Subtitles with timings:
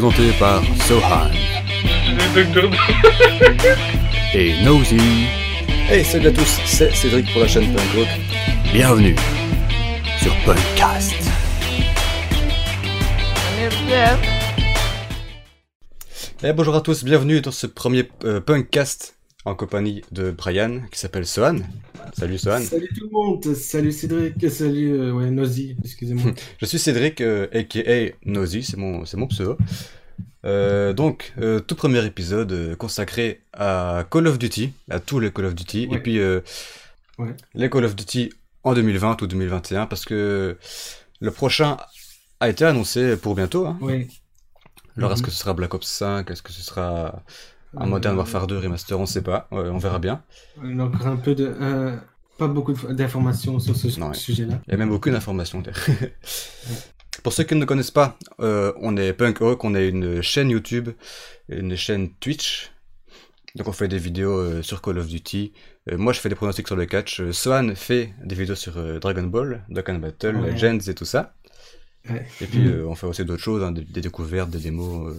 [0.00, 1.28] présenté par Sohan
[4.34, 5.26] et Nosy.
[5.90, 8.08] Hey, salut à tous, c'est Cédric pour la chaîne Punk Rock.
[8.72, 9.14] Bienvenue
[10.22, 11.12] sur Punkcast.
[16.42, 20.98] Eh, bonjour à tous, bienvenue dans ce premier euh, Punkcast en compagnie de Brian qui
[20.98, 21.56] s'appelle Sohan.
[22.12, 22.60] Salut Sohan.
[22.60, 26.32] Salut tout le monde, salut Cédric, salut euh, ouais, excusez-moi.
[26.60, 29.56] Je suis Cédric, euh, aka Nosy, c'est mon, c'est mon pseudo.
[30.44, 35.30] Euh, donc, euh, tout premier épisode euh, consacré à Call of Duty, à tous les
[35.30, 35.96] Call of Duty, Ouais.
[35.96, 36.18] et puis
[37.18, 37.34] Ouais.
[37.54, 38.30] les Call of Duty
[38.64, 40.56] en 2020 ou 2021, parce que
[41.20, 41.76] le prochain
[42.40, 43.66] a été annoncé pour bientôt.
[43.66, 43.78] Hein.
[43.80, 44.08] Ouais.
[44.96, 45.26] Alors, est-ce Mhm.
[45.26, 47.22] que ce sera Black Ops 5 Est-ce que ce sera
[47.76, 50.22] un Euh, Modern Warfare 2 Remaster On sait pas, Ouais, on verra bien.
[50.62, 51.46] On a encore un peu de.
[51.60, 51.96] euh,
[52.38, 54.14] pas beaucoup d'informations sur ce ouais.
[54.14, 54.60] sujet-là.
[54.66, 55.60] Il n'y a même aucune information.
[55.60, 55.78] d'ailleurs.
[57.22, 60.48] Pour ceux qui ne connaissent pas, euh, on est Punk Rock, on a une chaîne
[60.48, 60.88] YouTube,
[61.50, 62.70] une chaîne Twitch.
[63.56, 65.52] Donc on fait des vidéos euh, sur Call of Duty.
[65.90, 67.20] Euh, moi je fais des pronostics sur le catch.
[67.32, 70.52] Swan fait des vidéos sur Dragon Ball, Dokkan Battle, Ouais.
[70.52, 71.34] Legends et tout ça.
[72.08, 72.26] Ouais.
[72.40, 75.14] Et puis euh, on fait aussi d'autres choses, hein, des, des découvertes, des démos.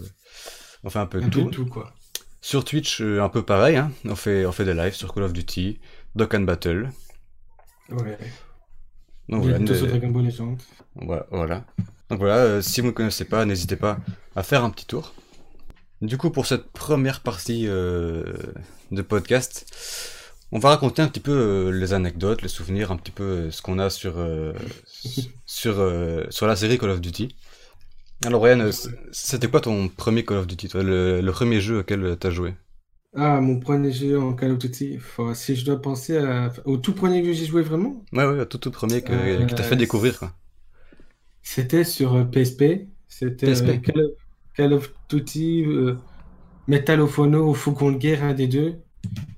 [0.82, 1.44] on fait un peu un tout.
[1.44, 1.92] peu tout, quoi.
[2.42, 3.76] Sur Twitch, euh, un peu pareil.
[3.76, 3.90] Hein.
[4.04, 5.80] On, fait, on fait des lives sur Call of Duty,
[6.14, 6.90] Dokkan Battle.
[7.88, 8.18] Ouais.
[9.28, 10.58] Donc voilà, Dragon Ball Legends.
[10.96, 11.26] Voilà.
[11.30, 11.64] voilà.
[12.10, 13.98] Donc voilà, euh, si vous ne connaissez pas, n'hésitez pas
[14.36, 15.14] à faire un petit tour.
[16.02, 18.24] Du coup, pour cette première partie euh,
[18.90, 19.64] de podcast,
[20.50, 23.62] on va raconter un petit peu euh, les anecdotes, les souvenirs, un petit peu ce
[23.62, 24.16] qu'on a sur,
[25.46, 25.92] sur,
[26.28, 27.34] sur la série Call of Duty.
[28.26, 28.72] Alors Ryan, euh,
[29.12, 32.30] c'était quoi ton premier Call of Duty, toi, le, le premier jeu auquel tu as
[32.30, 32.54] joué?
[33.14, 34.98] Ah, mon premier jeu en Call of Duty.
[34.98, 38.24] Faut- si je dois penser à- au tout premier jeu que j'ai joué vraiment, Ouais,
[38.24, 40.18] ouais, tout tout premier que, Euh, qui t'a fait découvrir.
[40.18, 40.32] Quoi.
[41.42, 42.88] c'était sur euh, PSP.
[43.08, 44.12] C'était euh, Call, of,
[44.54, 45.96] Call of Duty, euh,
[46.68, 48.82] Metal of Honor ou Faucon de guerre, un des deux.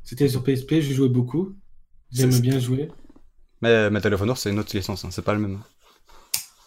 [0.04, 1.56] C'était sur PSP, je jouais beaucoup.
[2.12, 2.90] J'aimais bien jouer.
[3.62, 5.60] Mais Metal of Honor, c'est une autre licence, hein, c'est pas le même.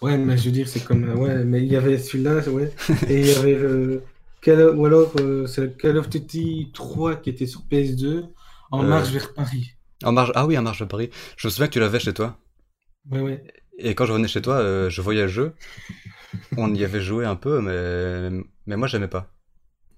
[0.02, 1.09] Ouais, mais je veux dire, c'est comme.
[1.18, 2.72] Ouais, mais il y avait celui-là, ouais.
[3.09, 3.56] Et il y avait.
[3.56, 4.03] euh,
[4.41, 8.25] Call of- ou alors, euh, c'est Call of Duty 3 qui était sur PS2,
[8.72, 8.88] en Euh.
[8.88, 9.72] marche vers Paris.
[10.03, 10.31] En marge...
[10.36, 11.09] Ah oui, en marge de Paris.
[11.38, 12.38] Je me souviens que tu l'avais chez toi.
[13.09, 13.44] Ouais, ouais.
[13.80, 15.53] Et quand je revenais chez toi, euh, je voyais le jeu.
[16.57, 19.28] On y avait joué un peu, mais, mais moi, j'aimais pas.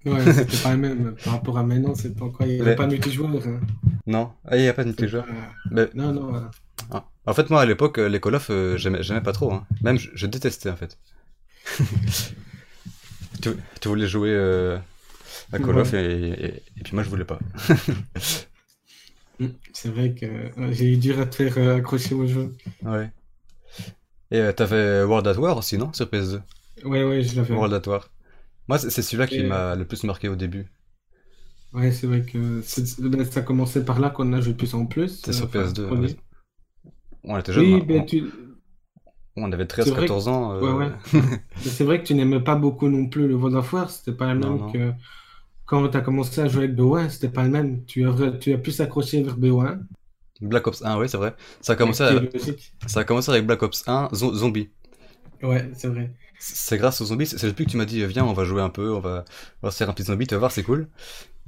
[0.06, 1.14] Ouais, c'était pas le même.
[1.22, 2.46] Par rapport à maintenant, c'est pas encore.
[2.46, 3.28] Il n'y avait Mais- pas de multijoueur.
[3.46, 3.60] hein.
[4.06, 5.26] Non, ah, il n'y a pas de multijoueur.
[5.70, 6.50] Mais, Non, non, voilà.
[6.90, 7.04] ah.
[7.26, 9.52] En fait, moi, à l'époque, euh, les Call of, euh, j'aimais j'aimais pas trop.
[9.52, 9.66] hein.
[9.82, 10.98] Même, je, je détestais, en fait.
[13.42, 13.50] tu,
[13.80, 14.78] tu voulais jouer euh,
[15.52, 15.98] à Call of, et,
[16.30, 16.46] et,
[16.78, 17.40] et puis moi, je voulais pas.
[19.38, 22.54] Mm, C'est vrai que euh, j'ai eu dur à te faire accrocher au jeu.
[22.82, 23.10] Ouais.
[24.32, 26.42] Et t'avais World at War aussi, non Sur PS2.
[26.84, 27.54] Ouais, ouais, je l'avais.
[27.54, 28.10] World at War.
[28.68, 30.68] Moi, c'est c'est celui-là qui m'a le plus marqué au début.
[31.72, 32.84] Ouais, c'est vrai que c'est-
[33.30, 35.08] ça commençait par là qu'on a joué plus en plus.
[35.16, 35.86] C'était sur euh, enfin, PS2.
[35.86, 36.08] premier.
[36.08, 36.16] ouais.
[37.24, 37.86] On était jeunes, Oui, hein.
[37.86, 38.32] ben, on, tu...
[39.36, 40.52] on avait c'est vrai 13-14 ans.
[40.52, 40.92] euh, Ouais, ouais.
[41.64, 44.16] Mais C'est vrai que tu n'aimais pas beaucoup non plus le World of War, c'était
[44.16, 44.66] pas le même non.
[44.66, 44.92] que
[45.66, 47.84] quand tu as commencé à jouer avec BO1, c'était pas le même.
[47.86, 49.80] Tu as, tu as plus accroché vers BO1.
[50.40, 51.34] Black Ops 1, oui, c'est vrai.
[51.60, 52.20] Ça a commencé, à-
[52.86, 54.70] ça a commencé avec Black Ops 1, zo- Zombie.
[55.42, 56.14] Ouais, c'est vrai.
[56.38, 58.62] C'est grâce aux zombies, c'est c'est depuis que tu m'as dit, viens, on va jouer
[58.62, 59.24] un peu, on va,
[59.62, 60.88] on va se faire un petit zombie, tu vas voir, c'est cool.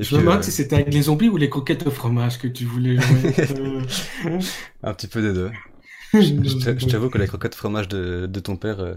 [0.03, 2.49] Je me demande euh, si c'était avec les zombies ou les croquettes au fromage que
[2.49, 3.35] tu voulais jouer.
[4.27, 4.41] Euh,
[4.83, 5.51] un petit peu des deux.
[6.15, 8.95] Je, je t'a- je t'avoue que les croquettes fromage de, de ton père euh,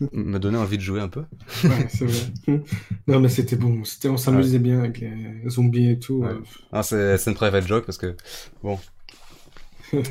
[0.12, 1.24] me donnaient envie de jouer un peu.
[1.64, 2.62] Ouais, c'est vrai.
[3.08, 3.82] Non, mais c'était bon.
[3.84, 6.18] C'était, on s'amusait bien avec les zombies et tout.
[6.20, 6.28] Ouais.
[6.28, 6.40] euh.
[6.72, 8.14] Ah, c'est c'est une private joke parce que,
[8.62, 8.78] bon.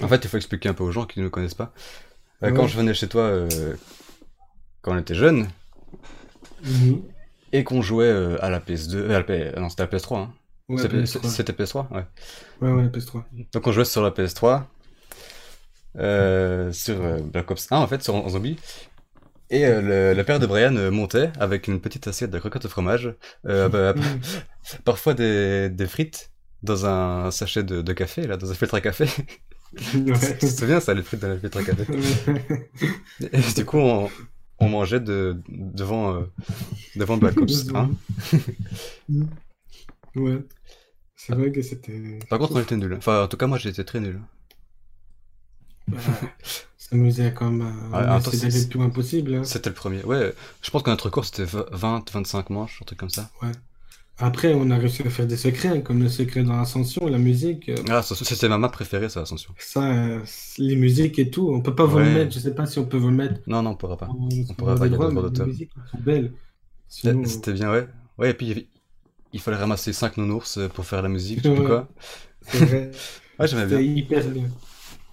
[0.01, 1.73] En fait, il faut expliquer un peu aux gens qui ne nous connaissent pas.
[2.41, 3.47] Quand je venais chez toi,
[4.81, 5.47] quand on était jeunes,
[6.63, 7.01] Mhm.
[7.53, 10.19] Et qu'on jouait euh, à la PS2, euh, à la P- non, c'était la PS3,
[10.19, 10.33] hein.
[10.69, 11.29] Ouais, C'était PS3.
[11.29, 12.05] c'était PS3, ouais.
[12.61, 13.25] Ouais, ouais, PS3.
[13.53, 14.67] Donc on jouait sur la PS3,
[15.97, 18.57] euh, sur euh, Black Ops 1 en fait, sur en zombie.
[19.49, 22.65] Et euh, le, le père de Brian euh, montait avec une petite assiette de croquettes
[22.65, 23.13] au fromage,
[23.47, 24.21] euh, bah, Mhm.
[24.85, 26.31] parfois des, des frites
[26.63, 29.07] dans un sachet de, de café, là, dans un filtre à café.
[29.93, 30.37] Ouais.
[30.39, 31.87] tu te souviens ça, les frites dans le filtre à café?
[33.31, 34.11] Et du coup, on,
[34.59, 36.21] on mangeait de, devant, euh,
[36.95, 37.91] devant Black Ops 1.
[40.15, 40.39] Ouais.
[41.15, 42.19] C'est vrai que c'était.
[42.29, 42.95] Par contre, on était nuls.
[42.97, 44.19] Enfin, en tout cas, moi, j'étais très nul.
[45.87, 45.99] Bah,
[46.77, 47.61] s'amuser comme.
[47.61, 49.35] Ouais, Euh, c'est- d'aller le plus loin possible.
[49.35, 49.43] hein.
[49.43, 50.03] C'était le premier.
[50.03, 53.29] Ouais, je pense que notre cours, c'était 20, 25 manches, un truc comme ça.
[54.19, 57.19] Après, on a réussi à faire des secrets, hein, comme le secret dans Ascension, la
[57.19, 57.69] musique.
[57.69, 59.53] euh, Ah, c'était ma map préférée, ça, Ascension.
[59.59, 60.19] Ça, euh,
[60.57, 62.05] les musiques et tout, on peut pas vous Ouais.
[62.05, 62.33] le mettre.
[62.33, 63.41] Je sais pas si on peut vous le mettre.
[63.45, 64.07] Non, non, on pourra pas.
[64.09, 66.31] On pourra pas, il y a droits les musiques sont belles.
[66.89, 67.87] Sinon, C'était bien, ouais.
[68.17, 68.67] Ouais, et puis
[69.33, 71.65] il fallait ramasser 5 nounours euh, pour faire la musique, je sais Ouais.
[71.65, 71.87] quoi.
[72.41, 72.91] c'est vrai.
[73.39, 73.93] Ouais, j'aimais C'était bien.
[73.97, 74.43] hyper bien.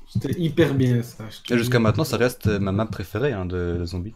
[0.08, 1.24] C'était hyper bien ça.
[1.50, 4.14] Et jusqu'à maintenant, ça reste ma map préférée hein, de, de zombies.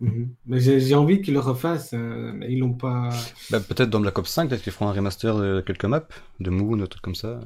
[0.00, 0.34] Mhm.
[0.46, 3.10] Mais j'ai envie qu'ils le refassent, hein, mais ils l'ont pas.
[3.50, 6.06] Bah, peut-être dans Black Ops 5, peut-être qu'ils feront un remaster de quelques maps,
[6.40, 7.40] de Moon, trucs comme ça.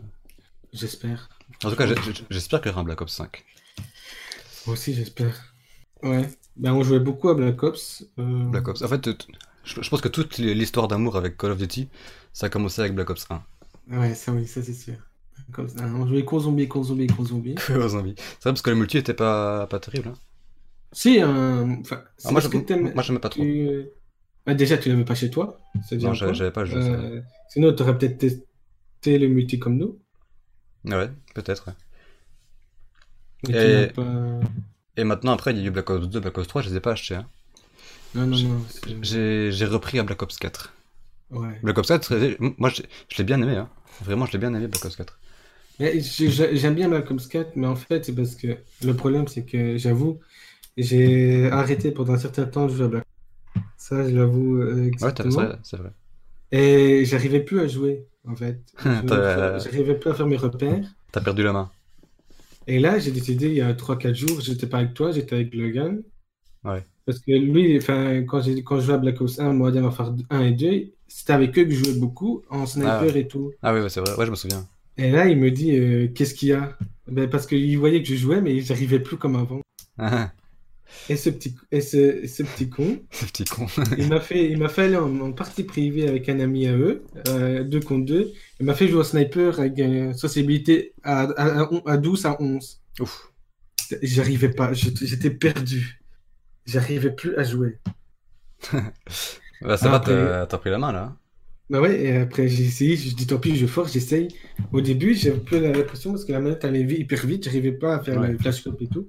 [0.72, 1.30] J'espère.
[1.64, 1.86] En tout cas,
[2.30, 3.44] j'espère qu'il y aura un Black Ops 5.
[4.66, 5.54] Moi aussi, j'espère.
[6.02, 6.28] Ouais.
[6.56, 8.04] Ben, on jouait beaucoup à Black Ops.
[8.18, 8.82] euh, Black Ops.
[8.82, 9.10] En fait,
[9.64, 11.88] je, pense que toute l'histoire d'amour avec Call of Duty,
[12.32, 13.42] ça a commencé avec Black Ops 1.
[13.98, 14.94] Ouais, ça oui, ça c'est sûr.
[15.52, 17.54] Comme ça, on jouait con zombie, con zombie, con zombie.
[17.56, 17.88] C'est vrai
[18.44, 20.08] parce que le multi était pas, pas terrible.
[20.08, 20.14] Hein.
[20.92, 22.48] Si, enfin, Ah, moi, je-
[22.94, 23.42] moi, j'aimais pas trop.
[23.42, 23.86] tu-
[24.46, 25.58] bah, déjà, tu l'avais pas chez toi.
[25.90, 26.72] Déjà Non, un j'avais pas ça.
[26.76, 29.98] Euh, sinon, tu aurais peut-être testé le multi comme nous.
[30.84, 31.70] Ouais, peut-être.
[33.48, 34.40] Et- pas...
[34.96, 36.76] Et maintenant, après, il y a eu Black Ops 2, Black Ops 3, je les
[36.76, 37.14] ai pas achetés.
[37.14, 37.26] Hein.
[38.14, 38.60] Non, non, non.
[38.68, 40.74] c'est- J'ai j'ai repris à Black Ops 4.
[41.30, 41.58] Ouais.
[41.62, 43.56] Black Ops 4, c'est- moi, je, je l'ai bien aimé.
[43.56, 43.70] Hein.
[44.02, 45.18] Vraiment, je l'ai bien aimé, Black Ops 4.
[45.80, 48.48] Mais j'ai- j'ai- J'aime bien Black Ops 4, mais en fait, c'est parce que
[48.84, 50.20] le problème, c'est que j'avoue,
[50.76, 53.04] j'ai arrêté pendant un certain temps de jouer à Black
[53.56, 53.62] Ops.
[53.76, 55.30] Ça, je l'avoue euh, Ouais, exactement.
[55.30, 55.90] c'est vrai, c'est vrai.
[56.52, 58.60] Et j'arrivais plus à jouer, en fait.
[58.84, 60.84] J'arrivais plus à faire mes repères.
[61.10, 61.70] T'as perdu la main.
[62.66, 65.54] Et là, j'ai décidé, il y a 3-4 jours, j'étais pas avec toi, j'étais avec
[65.54, 66.02] Logan.
[66.64, 66.84] Ouais.
[67.06, 67.78] Parce que lui,
[68.26, 71.32] quand j'ai quand je jouais à Black Ops 1, Modern Warfare 1 et 2, c'était
[71.32, 73.18] avec eux que je jouais beaucoup, en sniper Ah ouais.
[73.18, 73.50] et tout.
[73.62, 74.14] Ah oui, ouais, c'est vrai.
[74.16, 74.64] Ouais, je me souviens.
[74.98, 76.76] Et là, il me dit, euh, qu'est-ce qu'il y a?
[77.10, 79.60] Ben, parce qu'il voyait que je jouais, mais j'arrivais plus comme avant.
[79.98, 80.30] Ah,
[81.08, 83.66] Et ce petit, et ce, ce petit con, ce petit con.
[83.98, 86.76] il m'a fait, il m'a fait aller en, en partie privée avec un ami à
[86.76, 88.32] eux, euh, deux contre deux.
[88.60, 92.26] Il m'a fait jouer au sniper avec une sociabilité à, à, à, on- à 12
[92.26, 92.80] à 11.
[93.00, 93.32] Ouf.
[94.02, 96.00] J'arrivais pas, j'étais perdu.
[96.66, 97.78] J'arrivais plus à jouer.
[99.62, 101.04] Bah, ça Ah, va, après- t'as pris la main là.
[101.04, 101.16] hein.
[101.70, 104.28] Bah ouais, et après j'ai essayé, je dis tant pis, je force, j'essaye.
[104.72, 107.94] Au début, j'ai un peu l'impression parce que la manette allait hyper vite, j'arrivais pas
[107.96, 108.32] à faire Ouais.
[108.32, 109.08] le flash cop et tout.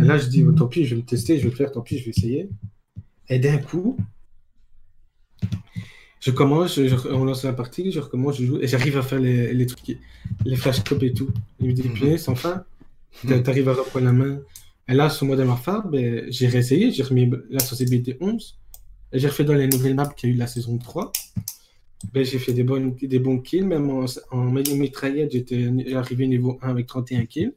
[0.00, 1.72] Et là, je dis oh, tant pis, je vais me tester, je vais le faire,
[1.72, 2.48] tant pis, je vais essayer.
[3.28, 3.96] Et d'un coup,
[6.20, 9.02] je commence, je- je- on lance la partie, je recommence, je joue, et j'arrive à
[9.02, 9.96] faire les, les trucs,
[10.44, 11.30] les flash cop et tout.
[11.60, 11.94] Il me dit, Mhm.
[11.94, 12.64] punaise, enfin,
[13.26, 14.40] t'a- t'arrives à reprendre la main.
[14.88, 18.58] Et là, sur Modern Warfare, ben, j'ai réessayé, j'ai remis la sensibilité 11,
[19.12, 21.10] et j'ai refait dans les nouvelles maps qu'il y a eu la saison 3.
[22.12, 26.58] Ben, j'ai fait des, bonnes, des bons kills, même en, en mitraillette, j'étais arrivé niveau
[26.62, 27.52] 1 avec 31 kills.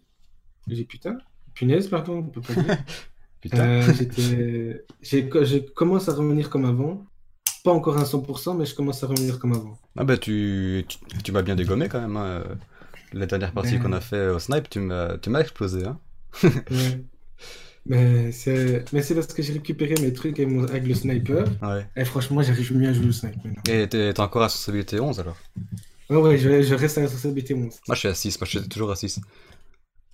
[0.67, 1.17] J'ai dit putain,
[1.53, 2.77] punaise, pardon, on peut pas dire.
[3.41, 3.59] Putain.
[3.59, 7.05] Euh, je commence à revenir comme avant.
[7.63, 9.77] Pas encore à 100%, mais je commence à revenir comme avant.
[9.97, 12.17] Ah bah, tu, tu, tu m'as bien dégommé quand même.
[12.17, 12.43] hein.
[13.13, 15.85] La dernière partie Ben- qu'on a fait au snipe, tu m'as tu m'as explosé.
[15.85, 15.99] Hein.
[16.43, 17.03] Ouais.
[17.85, 18.83] Mais c'est
[19.13, 21.45] parce que j'ai récupéré mes trucs avec, mon- avec le sniper.
[21.61, 21.85] Ouais.
[21.97, 23.61] Et franchement, j'arrive mieux à jouer au sniper maintenant.
[23.73, 25.37] Et t'es encore à sensibilité 11 alors?
[26.09, 27.79] Ouais, ouais, je, je reste à la sensibilité 11.
[27.87, 29.19] Moi je suis à 6, moi je suis toujours à 6.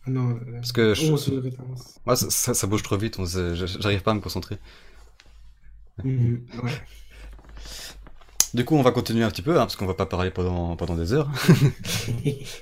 [0.10, 1.84] Non, Parce que je- 11 je reste à 11.
[2.06, 4.58] moi, ça, ça- ça bouge trop vite, on j'arrive pas à me concentrer.
[6.04, 6.42] Ouais.
[8.54, 10.76] Du coup, on va continuer un petit peu, hein, parce qu'on va pas parler pendant,
[10.76, 11.30] pendant des heures.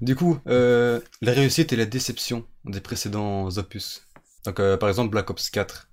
[0.00, 4.06] Du coup, euh, la réussite et la déception des précédents opus.
[4.46, 5.88] Donc, euh, par exemple, Black Ops 4.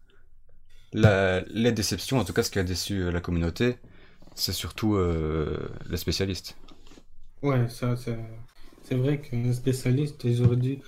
[0.94, 3.78] La, les déceptions, en tout cas, ce qui a déçu euh, la communauté,
[4.36, 6.56] c'est surtout euh, les spécialistes.
[7.42, 8.12] Ouais, ça, ça-
[8.88, 10.80] c'est vrai qu'un spécialiste, ils auraient dû.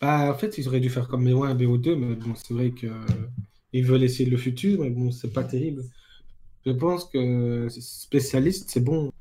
[0.00, 2.70] Bah, en fait, ils auraient dû faire comme BO1 et BO2, mais bon, c'est vrai
[2.70, 2.92] que euh,
[3.72, 5.82] ils veulent essayer le futur, mais bon, c'est pas terrible.
[6.66, 9.12] Je pense que spécialiste, c'est bon.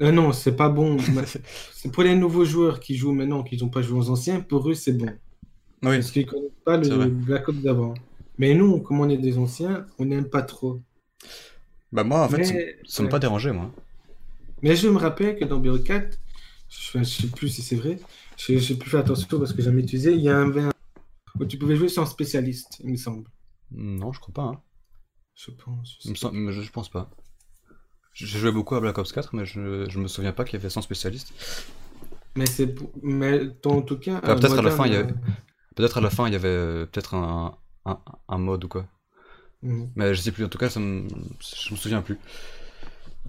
[0.00, 0.96] Euh, non, c'est pas bon.
[1.72, 4.68] C'est pour les nouveaux joueurs qui jouent maintenant, qui n'ont pas joué aux anciens, pour
[4.68, 5.06] eux, c'est bon.
[5.82, 7.94] Oui, Parce qu'ils connaissent pas le Black Ops d'avant.
[8.38, 10.80] Mais nous, comme on est des anciens, on n'aime pas trop.
[11.92, 13.10] bah moi, en fait, Mais- ça, m'a ouais.
[13.10, 13.70] pas dérangé, moi.
[14.62, 16.10] Mais je me rappelle que dans BO4,
[16.72, 17.98] je ne sais plus si c'est vrai,
[18.38, 20.70] je n'ai plus fait attention parce que j'ai jamais utilisé, il y avait un
[21.38, 23.24] où tu pouvais jouer sans spécialiste, il me semble.
[23.70, 24.42] Non, je crois pas.
[24.42, 24.60] Hein.
[25.34, 25.98] Je pense.
[26.04, 27.10] je me pense pas.
[28.12, 30.60] J'ai joué beaucoup à Black Ops 4, mais je, je me souviens pas qu'il y
[30.60, 31.32] avait 100 spécialistes.
[32.36, 34.18] Mais c'est pour- mais en tout cas.
[34.22, 35.14] Enfin, euh, peut-être à la fin, il y avait-
[35.74, 37.98] Peut-être à la fin, il y avait peut-être un, un,
[38.28, 38.86] un mode ou quoi.
[39.62, 39.90] mhm.
[39.96, 41.08] Mais je sais plus, en tout cas, ça me...
[41.40, 42.18] je me souviens plus.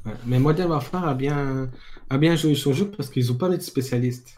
[0.06, 0.14] Ouais.
[0.26, 1.70] Mais Modern Warfare a bien,
[2.10, 4.38] a bien joué son jeu parce qu'ils n'ont pas de spécialistes.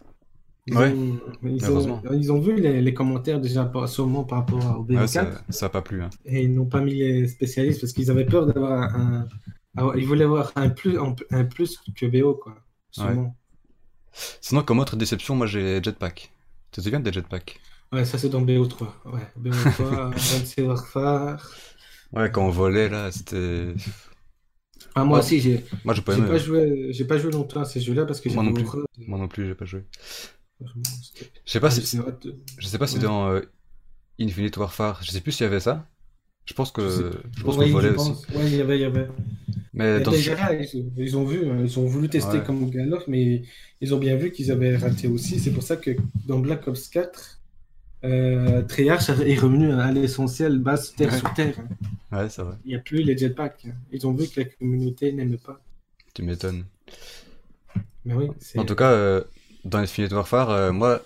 [0.67, 0.91] Ils, Ouais.
[0.91, 4.97] ont, ils, ont, ils ont vu les, les commentaires déjà sûrement par rapport au BO4
[4.99, 6.01] Ouais, ça, ça a pas plu.
[6.01, 6.09] Hein.
[6.25, 9.27] et ils n'ont pas mis les spécialistes parce qu'ils avaient peur d'avoir un,
[9.95, 12.55] ils voulaient avoir un plus, un, un plus que BO quoi.
[12.89, 13.35] Sûrement.
[14.41, 16.31] Sinon, comme autre déception, moi j'ai Jetpack.
[16.71, 17.59] Tu te souviens des Jetpack?
[17.91, 18.87] Ouais, ça c'est dans BO3.
[19.05, 21.51] Ouais, BO3, Advanced Warfare.
[22.13, 23.73] Ouais, quand on volait, là, c'était...
[24.95, 25.23] Ah, moi Ouais.
[25.25, 26.27] aussi, j'ai Moi, j'ai pas j'ai aimé.
[26.27, 26.39] pas ouais.
[26.39, 28.63] joué, j'ai pas joué longtemps à ces jeux-là parce que Moi j'avais non plus.
[28.63, 28.85] horreur.
[28.97, 29.83] Moi non plus, j'ai pas joué.
[31.45, 31.81] Je sais pas si...
[32.57, 33.01] Je sais pas si Ouais.
[33.03, 33.41] dans euh,
[34.19, 35.87] Infinite Warfare, je sais plus s'il y avait ça.
[36.47, 36.81] Je pense que...
[37.35, 38.11] Je Je pense Oui, qu'on volait je aussi.
[38.11, 38.27] pense.
[38.29, 39.07] Ouais, il y avait, il y avait.
[39.73, 42.43] Mais Et dans déjà, ils, ils ont vu, hein, ils ont voulu tester Ouais.
[42.45, 43.43] comme Galof, mais
[43.81, 45.39] ils ont bien vu qu'ils avaient raté aussi.
[45.39, 45.91] C'est pour ça que
[46.25, 47.39] dans Black Ops 4,
[48.05, 51.19] euh, Treyarch est revenu à l'essentiel, base terre Ouais.
[51.19, 51.55] sur terre.
[52.11, 52.55] Ouais, c'est vrai.
[52.65, 53.65] Il n'y a plus les jetpacks.
[53.91, 55.59] Ils ont vu que la communauté n'aimait pas.
[56.13, 56.65] Tu m'étonnes.
[58.05, 58.59] Mais oui, c'est.
[58.59, 59.23] En tout cas, euh,
[59.65, 61.01] dans Infinite Warfare, euh, moi,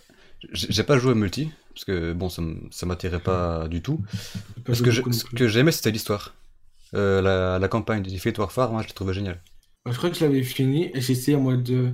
[0.51, 3.98] j'ai pas joué multi, parce que bon, ça m'attirait pas du tout.
[3.98, 6.36] pas Parce que je- ce que j'aimais, c'était l'histoire.
[6.96, 9.41] Euh, la, la campagne d'Infinite Warfare, moi, je l'ai trouvé génial.
[9.86, 11.91] Je crois que je l'avais fini et j'ai essayé en mode euh,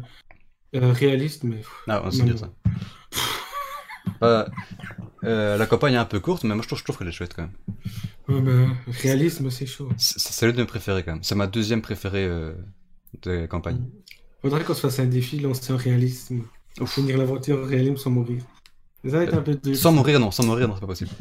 [0.76, 1.62] euh, réaliste, mais.
[1.88, 2.52] Ah, on Non, dire ça.
[4.22, 4.48] Bah,
[5.24, 7.12] euh, la campagne est un peu courte, mais moi, je trouve, je trouve qu'elle est
[7.12, 7.52] chouette quand même.
[8.28, 9.90] Ouais, bah, réalisme, c'est chaud.
[9.98, 11.24] C'est l'une de mes préférées quand même.
[11.24, 12.54] C'est ma deuxième préférée euh,
[13.24, 13.80] de campagne.
[14.42, 16.44] Faudrait qu'on se fasse un défi lancé en réalisme.
[16.80, 16.94] Ouf.
[16.94, 18.44] Finir l'aventure en réalisme sans mourir.
[19.06, 19.74] Ça va être un peu de...
[19.74, 21.12] Sans mourir, non, sans mourir, non, c'est pas possible.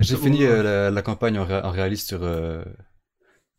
[0.00, 2.64] J'ai fini euh, la, la campagne en, ré- en réaliste sur, euh,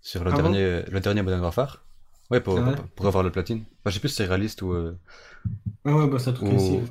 [0.02, 1.84] sur le, Ah bon dernier, le dernier Modern Warfare.
[2.32, 3.60] Ouais, pour, Ah ouais pour, avoir le platine.
[3.60, 4.74] Enfin, je sais plus si c'est réaliste ou.
[4.74, 4.98] euh,
[5.86, 6.82] Ah ouais, bah ça truc ou-.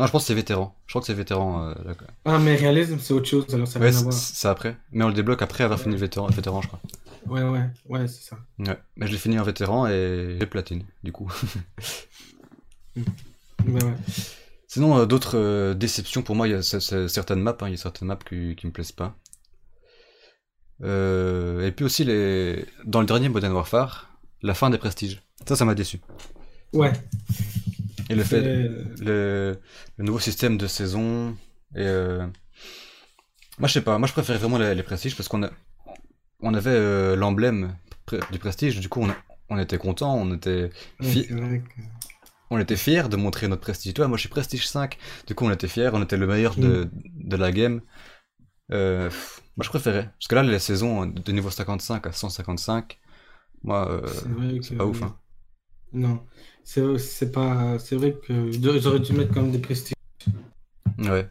[0.00, 0.74] Non, je pense que c'est vétéran.
[0.86, 1.68] Je crois que c'est vétéran.
[1.68, 2.06] euh, là, quoi.
[2.24, 4.78] Ah, mais réalisme, c'est autre chose, alors ça n'a Ouais, c'est après.
[4.92, 5.84] Mais on le débloque après avoir Ouais.
[5.84, 6.80] fini vétéran, vétéran, je crois.
[7.26, 8.38] Ouais, ouais, ouais, c'est ça.
[8.60, 8.78] Ouais.
[8.96, 11.30] Mais je l'ai fini en vétéran et j'ai platine, du coup.
[12.96, 13.94] Bah ouais.
[14.68, 17.74] Sinon, euh, d'autres euh, déceptions pour moi, il y a certaines maps, hein, il y
[17.74, 19.14] a certaines maps qui, qui me plaisent pas.
[20.82, 22.64] Et puis aussi, les...
[22.86, 25.20] dans le dernier Modern Warfare, la fin des prestiges.
[25.46, 26.00] Ça, ça m'a déçu.
[26.72, 26.92] Ouais.
[28.10, 29.58] Et le fait, le,
[29.98, 31.36] le nouveau système de saison,
[31.76, 32.26] et euh,
[33.58, 35.50] moi je sais pas, moi je préférais vraiment les, les prestiges parce qu'on a,
[36.40, 37.76] on avait euh, l'emblème
[38.32, 39.14] du prestige, du coup on,
[39.50, 41.80] on était content, on était, ouais, fi- c'est vrai que...
[42.50, 43.94] on était fiers de montrer notre prestige.
[43.94, 46.56] Toi, moi je suis prestige 5, du coup on était fiers, on était le meilleur
[46.56, 47.80] de, de la game.
[48.72, 49.10] Euh,
[49.56, 52.98] moi je préférais, parce que là les saisons de niveau 55 à 155,
[53.62, 54.02] moi
[54.60, 55.02] c'est pas ouf.
[55.02, 55.16] Hein.
[55.92, 56.24] Non.
[56.98, 57.78] C'est pas...
[57.78, 59.94] C'est vrai que j'aurais dû mettre comme des prestiges.
[60.98, 61.28] Ouais.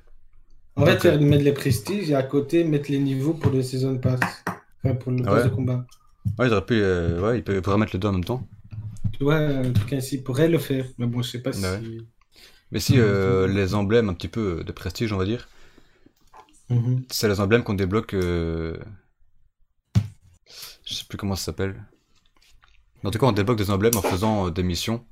[0.76, 3.62] En Donc, fait, euh, mettre les prestiges et à côté, mettre les niveaux pour les
[3.64, 4.20] season pass.
[4.84, 5.50] Enfin, pour le Ah pass ouais.
[5.50, 5.86] de combat.
[6.40, 8.24] Ouais, il aurait pu, euh, ouais, il peut- il pourrait mettre les deux en même
[8.26, 8.48] temps.
[9.18, 10.86] Tu vois, un truc ainsi pourrait le faire.
[10.98, 11.64] Mais bon, je sais pas si...
[11.64, 11.80] Ouais.
[12.72, 15.48] Mais si Ouais, euh, c'est- les emblèmes un petit peu de prestige, on va dire,
[16.70, 17.06] Mhm.
[17.12, 18.14] c'est les emblèmes qu'on débloque.
[18.14, 18.78] euh,
[20.86, 21.82] Je sais plus comment ça s'appelle.
[23.04, 25.06] En tout cas, on débloque des emblèmes en faisant euh, des missions.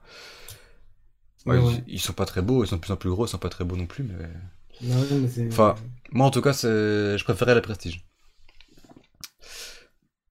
[1.46, 1.94] Ouais, Ouais, ils-.
[1.96, 3.50] Ils, sont pas très beaux, ils sont de plus en plus gros, ils sont pas
[3.50, 4.04] très beaux non plus.
[4.04, 4.16] Mais...
[4.82, 5.48] Non, mais c'est...
[5.48, 5.76] Enfin,
[6.12, 8.08] moi en tout cas, je préférais les prestiges.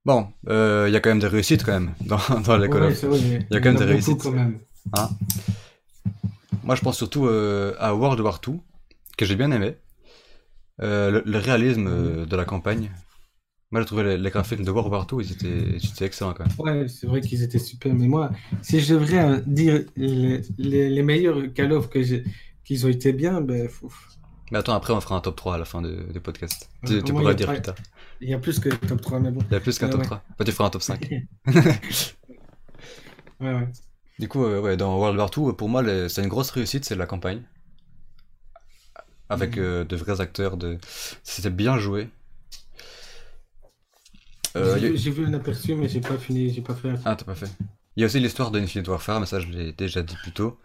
[0.07, 3.09] Bon, euh, il y a quand même des réussites quand même dans, dans Ouais, c'est
[3.09, 4.23] vrai, Il y a quand même des réussites.
[4.23, 4.61] quand même.
[6.63, 8.61] Moi, je pense surtout euh, à World War II,
[9.19, 9.75] que j'ai bien aimé.
[10.81, 12.93] Euh, le, le réalisme de la campagne.
[13.71, 16.35] Moi, j'ai trouvé les, les graphismes de World War II, ils étaient, ils étaient excellents
[16.35, 16.55] quand même.
[16.59, 17.93] Ouais, c'est vrai qu'ils étaient super.
[17.95, 18.31] Mais moi,
[18.63, 22.25] si je devrais euh, dire les, les, les meilleurs Call of que j'ai,
[22.65, 23.91] qu'ils ont été bien, ben, faut-
[24.51, 26.71] Mais attends, après, on fera un top 3 à la fin de- du podcast.
[26.85, 27.75] Tu, Ouais, tu moi, pourras le dire plus tard.
[28.21, 29.43] il y a plus que top 3, mais bon.
[29.51, 30.07] Il y a plus qu'un top ouais.
[30.07, 30.23] 3.
[30.39, 31.09] Bah, tu feras un top 5.
[33.41, 33.69] Ouais, ouais.
[34.19, 36.85] Du coup, euh, ouais, dans World War II, pour moi, les- c'est une grosse réussite,
[36.85, 37.43] c'est la campagne.
[39.29, 40.79] Avec euh, de vrais acteurs, de...
[41.25, 42.09] c'était bien joué.
[44.57, 46.95] Euh, J'ai a- vu- J'ai vu un aperçu, mais j'ai pas fini, j'ai pas fait.
[47.05, 47.51] Ah, t'as pas fait.
[47.97, 50.33] Il y a aussi l'histoire de Infinite Warfare, mais ça je l'ai déjà dit plus
[50.33, 50.59] tôt.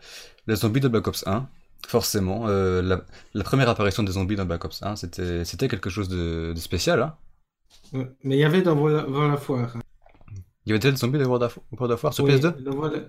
[0.47, 1.47] Les zombies de Black Ops 1,
[1.87, 2.47] forcément.
[2.47, 6.09] euh, la, la première apparition des zombies dans Black Ops 1, c'était c'était quelque chose
[6.09, 7.01] de, de spécial.
[7.01, 7.15] Hein.
[7.93, 8.07] Ouais.
[8.23, 9.75] Mais il y avait dans Voilà la foire.
[9.75, 9.81] hein.
[10.65, 12.61] Il y avait déjà des zombies de World of, World of War sur Oui, PS2
[12.63, 12.99] dans Voilà-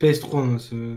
[0.00, 0.96] PS3, hein, ce-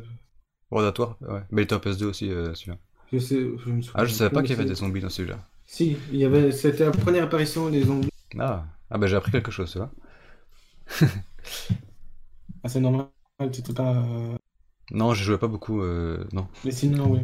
[0.71, 1.41] World of War, ouais.
[1.51, 2.77] Mais il était en PS2 aussi, euh, celui-là.
[3.13, 4.99] je sais, je me souviens Ah, je savais pas qu'il y avait c'est- des zombies
[5.01, 5.37] dans celui-là.
[5.65, 8.09] Si, il y avait, c'était la première apparition des zombies.
[8.37, 9.91] Ah, ah bah j'ai appris quelque chose, tu vois.
[12.63, 13.09] Ah, c'est normal,
[13.53, 13.95] c'était pas.
[14.03, 14.37] euh,
[14.91, 16.47] Non, j'ai joué pas beaucoup, euh, non.
[16.63, 17.21] Mais sinon, oui.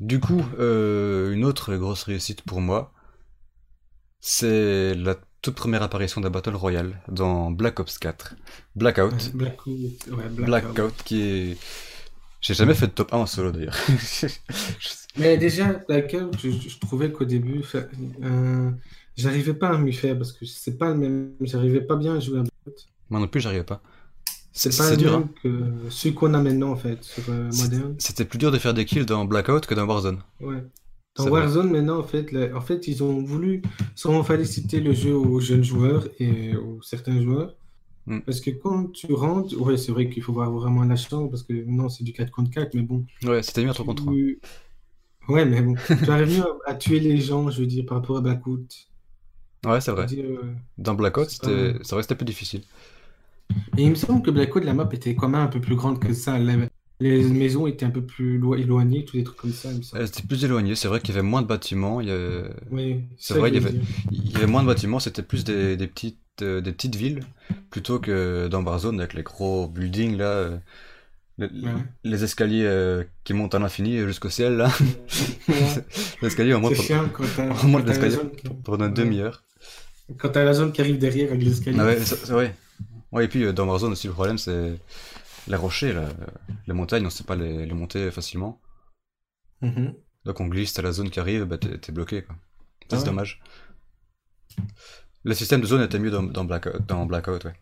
[0.00, 2.94] Du coup, euh, une autre grosse réussite pour moi,
[4.20, 8.34] c'est la toute première apparition d'un Battle Royale dans Black Ops 4.
[8.74, 9.32] Blackout.
[9.32, 10.78] Blackout, ouais, Blackout.
[10.78, 11.58] Blackout qui est...
[12.46, 13.74] J'ai jamais fait de top 1 en solo d'ailleurs.
[15.18, 18.70] Mais déjà, Blackout, je, je trouvais qu'au début, euh,
[19.16, 21.32] j'arrivais pas à m'y faire parce que c'est pas le même.
[21.40, 22.86] J'arrivais pas bien à jouer à Blackout.
[23.10, 23.82] Moi non plus, j'arrivais pas.
[24.52, 25.28] C'est pas dur, hein.
[25.42, 27.96] que celui qu'on a maintenant en fait sur euh, Modern.
[27.98, 30.20] C'était plus dur de faire des kills dans Blackout que dans Warzone.
[30.40, 30.62] Ouais.
[31.16, 31.40] Dans vrai.
[31.40, 33.62] Warzone, maintenant, en fait, en fait, ils ont voulu
[33.96, 37.56] sûrement féliciter le jeu aux jeunes joueurs et aux certains joueurs.
[38.06, 38.20] Mm.
[38.20, 41.42] Parce que quand tu rentres, ouais, c'est vrai qu'il faut avoir vraiment la chance parce
[41.42, 43.04] que non, c'est du 4 contre 4, mais bon.
[43.24, 44.14] Ouais, c'était mieux en 3 contre 3.
[44.14, 44.40] tu-
[45.28, 47.98] Ouais, mais bon, tu arrives mieux à, à tuer les gens, je veux dire, par
[47.98, 48.64] rapport à Blackwood.
[49.66, 50.06] Ouais, c'est vrai.
[50.06, 52.62] Dire, euh, Dans Black Ops, C'est c'était pas- c'est vrai c'était plus difficile.
[53.76, 55.98] Et il me semble que Blackwood, la map était quand même un peu plus grande
[55.98, 56.38] que ça.
[56.38, 56.56] Les,
[57.00, 59.82] les maisons étaient un peu plus lo- éloignées, tous des trucs comme ça, il me
[59.82, 60.02] semble.
[60.02, 62.50] Elle était plus éloignée, c'est vrai qu'il y avait moins de bâtiments, il y avait,
[62.70, 63.82] Oui, c'est vrai, il y avait- dire.
[64.12, 67.20] il y avait moins de bâtiments, c'était plus des, des petites, euh, des petites villes,
[67.70, 70.58] plutôt que dans Warzone avec les gros buildings là, euh,
[71.38, 71.72] le- Ouais.
[72.04, 74.70] les escaliers euh, qui montent à l'infini jusqu'au ciel là.
[75.48, 75.54] Ouais.
[76.22, 76.72] L'escalier moins
[77.12, 78.16] quand t'as la l'escalier
[78.64, 79.44] pour une demi-heure.
[80.18, 81.78] Quand t'as la zone qui arrive derrière avec l'escalier.
[81.80, 82.54] Ah ouais, c'est c'est vrai.
[83.12, 84.78] Ouais, et puis dans Warzone aussi, le problème c'est
[85.48, 86.08] les rochers, là,
[86.66, 88.60] les montagnes, on sait pas les, les monter facilement.
[89.62, 89.94] Mhm.
[90.24, 92.34] Donc on glisse, t'as la zone qui arrive, bah t'es bloqué quoi.
[92.38, 93.04] Ah c'est ouais.
[93.04, 93.40] dommage.
[95.26, 97.54] Le système de zone était mieux dans, dans, Black, dans Blackout, ouais.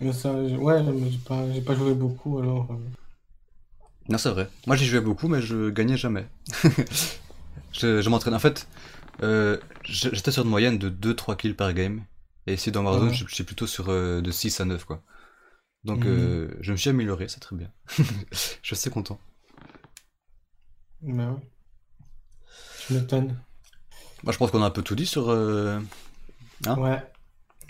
[0.00, 2.68] Mais ça, je- ouais, mais j'ai pas, j'ai pas joué beaucoup alors.
[2.70, 2.76] euh,
[4.08, 4.48] Non, c'est vrai.
[4.66, 6.26] Moi j'y jouais beaucoup, mais je gagnais jamais.
[7.72, 8.34] je je m'entraîne.
[8.34, 8.66] En fait,
[9.22, 12.04] euh, je- j'étais sur une moyenne de 2-3 kills par game.
[12.46, 13.14] Et ici dans Warzone, Ouais.
[13.14, 15.02] je, je suis plutôt sur euh, de 6 à 9 quoi.
[15.84, 16.06] Donc Mhm.
[16.06, 17.70] euh, je me suis amélioré, c'est très bien.
[18.32, 19.18] je suis assez content.
[21.02, 21.50] Mais ouais.
[22.86, 23.36] Tu m'étonnes.
[24.24, 25.30] Moi je pense qu'on a un peu tout dit sur.
[26.66, 27.02] Hein Ouais.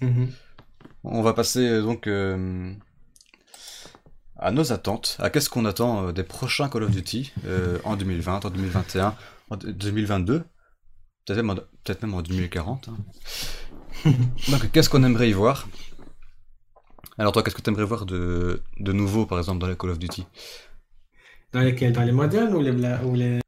[0.02, 0.30] Mhm.
[1.04, 2.72] On va passer euh, donc euh,
[4.36, 7.96] à nos attentes, à qu'est-ce qu'on attend euh, des prochains Call of Duty euh, en
[7.96, 9.14] 2020, en 2021,
[9.50, 10.40] en d- 2022,
[11.26, 11.54] peut-être même, en-
[11.84, 12.88] peut-être même en 2040.
[12.88, 12.96] hein.
[14.50, 15.68] Donc qu'est-ce qu'on aimerait y voir?
[17.18, 19.90] Alors toi, qu'est-ce que tu aimerais voir de, de nouveau, par exemple, dans les Call
[19.90, 20.24] of Duty?
[21.52, 21.92] Dans lesquels?
[21.92, 23.40] Dans les modernes ou les, bla- ou les...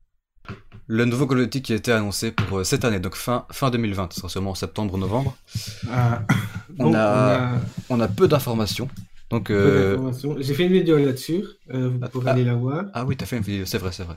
[0.92, 3.46] Le nouveau Call of Duty qui a été annoncé pour euh, cette année, donc fin,
[3.53, 5.37] fin 2020, ce sera sûrement en septembre-novembre.
[5.88, 6.22] Ah,
[6.81, 8.88] On a- on a On a peu d'informations,
[9.31, 9.50] donc...
[9.50, 10.11] euh.
[10.40, 12.33] J'ai fait une vidéo là-dessus, euh, vous Ah, pourrez ah.
[12.33, 12.87] aller la voir.
[12.92, 14.16] Ah oui, t'as fait une vidéo, c'est vrai, c'est vrai.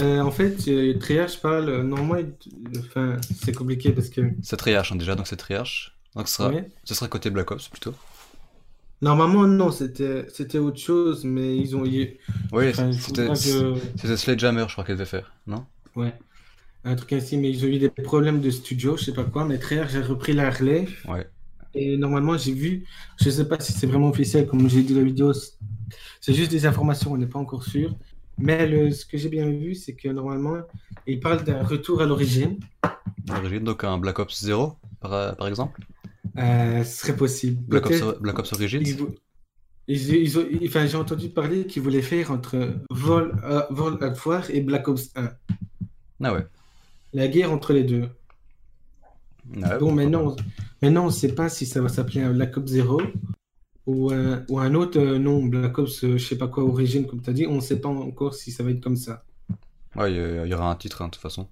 [0.00, 0.56] Euh, en fait,
[0.98, 4.22] Triage parle, normalement, il- enfin, c'est compliqué parce que...
[4.42, 5.92] C'est Triarch hein, déjà, donc c'est Triarch.
[6.16, 6.70] Donc ce sera, Ouais.
[6.84, 7.92] ce sera côté Black Ops plutôt.
[9.04, 11.84] Normalement, non, c'était c'était autre chose, mais ils ont...
[11.84, 12.16] eu-
[12.52, 15.66] Oui, enfin, c'était que- c'était Sledgehammer, je crois qu'elle devait faire, non?
[15.94, 16.14] Ouais.
[16.84, 19.44] Un truc ainsi, mais ils ont eu des problèmes de studio, je sais pas quoi,
[19.44, 20.90] mais Triage j'ai repris la relève.
[21.06, 21.26] Ouais.
[21.74, 22.86] Et normalement, j'ai vu,
[23.22, 26.50] je sais pas si c'est vraiment officiel, comme j'ai dit dans la vidéo, c'est- juste
[26.50, 27.94] des informations, on n'est pas encore sûr.
[28.38, 30.56] Mais le, ce que j'ai bien vu, c'est que normalement,
[31.06, 32.58] il parle d'un retour à l'origine.
[33.28, 35.78] L'origine, donc un Black Ops 0, par, par exemple?
[36.38, 37.62] Euh, ce serait possible.
[37.66, 38.82] Black Ops, Black Ops Origins.
[38.84, 38.98] ils
[40.12, 44.50] ils- ont- enfin, j'ai entendu parler qu'ils voulaient faire entre Vol, euh, Vol at War
[44.50, 45.30] et Black Ops 1.
[46.22, 46.46] Ah ouais.
[47.12, 48.08] La guerre entre les deux.
[49.62, 50.34] Ah ouais, Bon, maintenant,
[50.82, 53.02] maintenant, on ne sait pas si ça va s'appeler un Black Ops 0
[53.86, 57.06] ou un, ou un autre euh, nom, Black Ops, euh, je sais pas quoi, Origin,
[57.06, 57.46] comme tu as dit.
[57.46, 59.22] On ne sait pas encore si ça va être comme ça.
[59.96, 61.46] Ouais, il y, il y aura un titre, hein, de toute façon.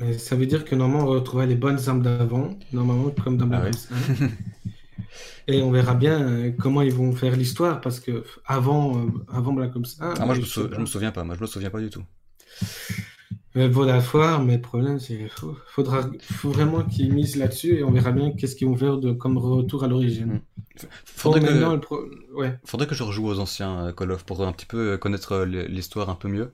[0.00, 3.46] Mais ça veut dire que normalement, on retrouvera les bonnes armes d'avant, normalement, comme dans
[3.46, 3.70] Black Ah ouais.
[3.70, 3.88] Ops
[4.22, 5.52] 1.
[5.52, 9.52] Et on verra bien euh, comment ils vont faire l'histoire, parce que avant, euh, avant
[9.52, 11.46] Black Ops 1, Ah, moi, je me, sou- je me souviens pas, moi, je me
[11.46, 12.02] souviens pas du tout.
[13.56, 17.34] Euh, Vaut la foire, mais le problème, c'est qu'il faut, faudra, faut vraiment qu'ils misent
[17.36, 20.40] là-dessus et on verra bien qu'est-ce qu'ils vont faire de, comme retour à l'origine.
[21.04, 22.04] Faudrait que, le pro-
[22.36, 22.58] ouais.
[22.64, 25.32] faudrait que je rejoue aux anciens euh, Call of pour un petit peu euh, connaître
[25.32, 26.52] euh, l'histoire un peu mieux.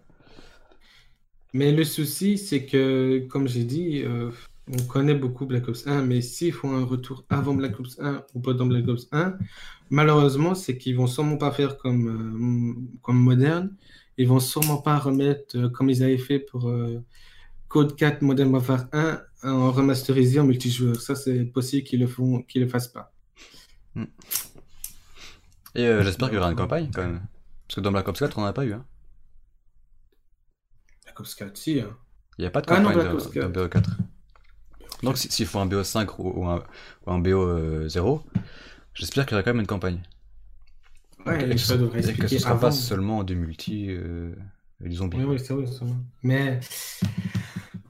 [1.57, 4.31] Mais le souci, c'est que, comme j'ai dit, euh,
[4.71, 8.25] on connaît beaucoup Black Ops 1, mais s'ils font un retour avant Black Ops 1
[8.35, 9.38] ou pas dans Black Ops 1,
[9.88, 13.75] malheureusement, c'est qu'ils vont sûrement pas faire comme, euh, comme moderne.
[14.19, 16.71] Ils vont sûrement pas remettre, euh, comme ils avaient fait pour
[17.69, 21.01] Code 4 Modern Warfare 1, en remasterisé en multijoueur.
[21.01, 23.14] Ça, c'est possible qu'ils le font, qu'ils le fassent pas.
[25.75, 27.23] Et euh, j'espère qu'il y aura une campagne quand même.
[27.66, 28.75] Parce que dans Black Ops 4, on n'en a pas eu.
[28.75, 28.85] Hein.
[31.17, 31.81] Black Ops 4, si.
[31.81, 31.97] hein.
[32.39, 33.03] Il n'y a pas de Ah campagne
[33.33, 33.49] 4.
[33.51, 33.83] BO4.
[35.03, 36.63] Donc si- s'ils font un BO5 ou, ou un,
[37.07, 38.23] ou un BO0,
[38.95, 40.03] j'espère qu'il y aura quand même une campagne.
[41.25, 43.87] Ouais, et, que ça ce, devrait et que expliquer ce sera pas seulement du multi
[43.91, 44.35] euh,
[44.85, 45.17] et du zombie.
[45.19, 45.65] Oui, oui, c'est vrai.
[46.23, 46.61] Mais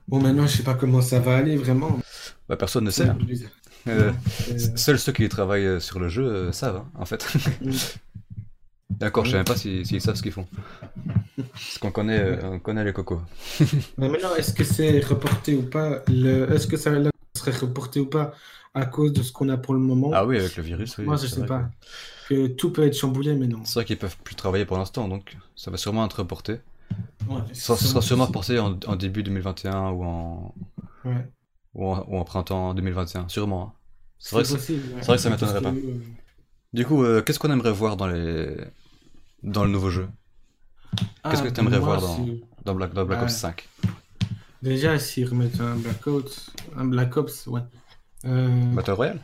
[0.09, 1.99] bon, maintenant, je sais pas comment ça va aller vraiment.
[2.49, 3.09] Bah, personne ne sait.
[3.09, 3.19] hein.
[3.89, 4.12] Euh,
[4.49, 7.27] Euh, Seuls ceux qui travaillent euh, sur le jeu euh, savent, hein, en fait.
[8.98, 10.46] D'accord, je sais même pas s'ils savent ce qu'ils font.
[11.37, 13.20] Parce qu'on connaît, euh, on connaît les cocos.
[13.98, 16.50] Mais maintenant, est-ce que c'est reporté ou pas le...
[16.52, 16.90] Est-ce que ça
[17.37, 18.32] serait reporté ou pas
[18.74, 20.11] à cause de ce qu'on a pour le moment?
[20.14, 21.04] Ah oui, avec le virus, oui.
[21.04, 21.70] Moi, je c'est sais vrai pas.
[22.28, 23.64] Que tout peut être chamboulé, mais non.
[23.64, 26.56] C'est vrai qu'ils peuvent plus travailler pour l'instant, donc ça va sûrement être reporté.
[27.28, 30.54] Ouais, Ça sera sûrement porté en, en début 2021 ou en,
[31.04, 31.26] Ouais.
[31.74, 33.62] ou en, ou en printemps 2021, sûrement.
[33.62, 33.72] hein.
[34.18, 34.59] C'est vrai, ouais.
[34.59, 34.72] c'est
[35.06, 35.70] vrai que ça Parce m'étonnerait pas.
[35.72, 35.98] que, euh,
[36.72, 38.48] Du coup, euh, qu'est-ce qu'on aimerait voir dans les
[39.42, 40.09] dans le nouveau jeu
[41.29, 43.22] Qu'est-ce que ah, t'aimerais moi, voir dans- si- dans Black, dans Black.
[43.22, 43.68] Ops 5
[44.62, 47.61] Déjà, s'ils remettent un Black Ops, un Black Ops, ouais.
[48.25, 49.20] Euh, Battle Royale?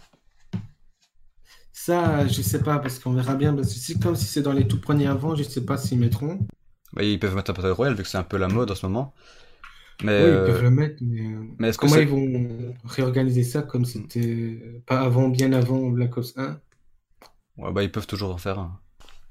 [1.73, 3.55] ça, je sais pas, parce qu'on verra bien.
[3.55, 5.99] Parce que c'est comme si c'est dans les tout premiers avant, je sais pas s'ils
[5.99, 6.39] mettront.
[6.93, 8.75] bah, Ils peuvent mettre un Battle Royale vu que c'est un peu la mode en
[8.75, 9.15] ce moment.
[10.03, 12.09] Mais, Oui, euh, ils peuvent le mettre, mais, euh, mais est-ce que comment c'est- ils
[12.09, 16.61] vont réorganiser ça comme c'était pas avant, bien avant Black Ops 1?
[17.57, 18.82] ouais, bah, ils peuvent toujours en faire un.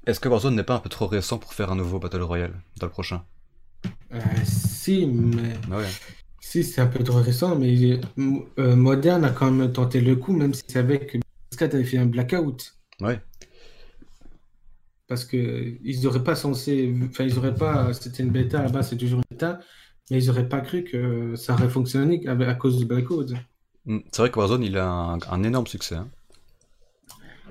[0.06, 2.62] Est-ce que Warzone n'est pas un peu trop récent pour faire un nouveau Battle Royale
[2.78, 3.24] dans le prochain?
[4.12, 5.96] Euh, si, mais Ah ouais.
[6.40, 8.00] si, c'est un peu trop récent, mais
[8.58, 11.98] euh, Modern a quand même tenté le coup, même si c'est avec PS4 avait fait
[11.98, 12.76] un blackout.
[13.00, 13.20] Ouais.
[15.08, 18.96] Parce que ils auraient pas censé, enfin ils auraient pas, c'était une bêta base, c'est
[18.96, 19.60] toujours une bêta,
[20.10, 23.32] mais ils auraient pas cru que ça aurait fonctionné à cause du blackout.
[23.84, 25.96] Mm, C'est vrai que Warzone, il a un, un énorme succès.
[25.96, 26.08] hein.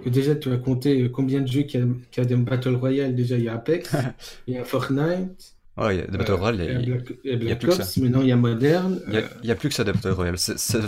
[0.04, 2.36] Que déjà tu as compté combien de jeux qu'il y a, qu'il y a des
[2.36, 3.92] Battle Royale, déjà il y a Apex,
[4.48, 6.70] il y a Fortnite, Ouais, il y a des Battle euh, Royale, il y il
[6.70, 8.22] a y a- Black, il y a il y a Black plus que Ops, maintenant
[8.22, 9.02] il y a Modern.
[9.08, 10.38] il y a- plus que ça des Battle Royale.
[10.38, 10.80] C'est- c'est-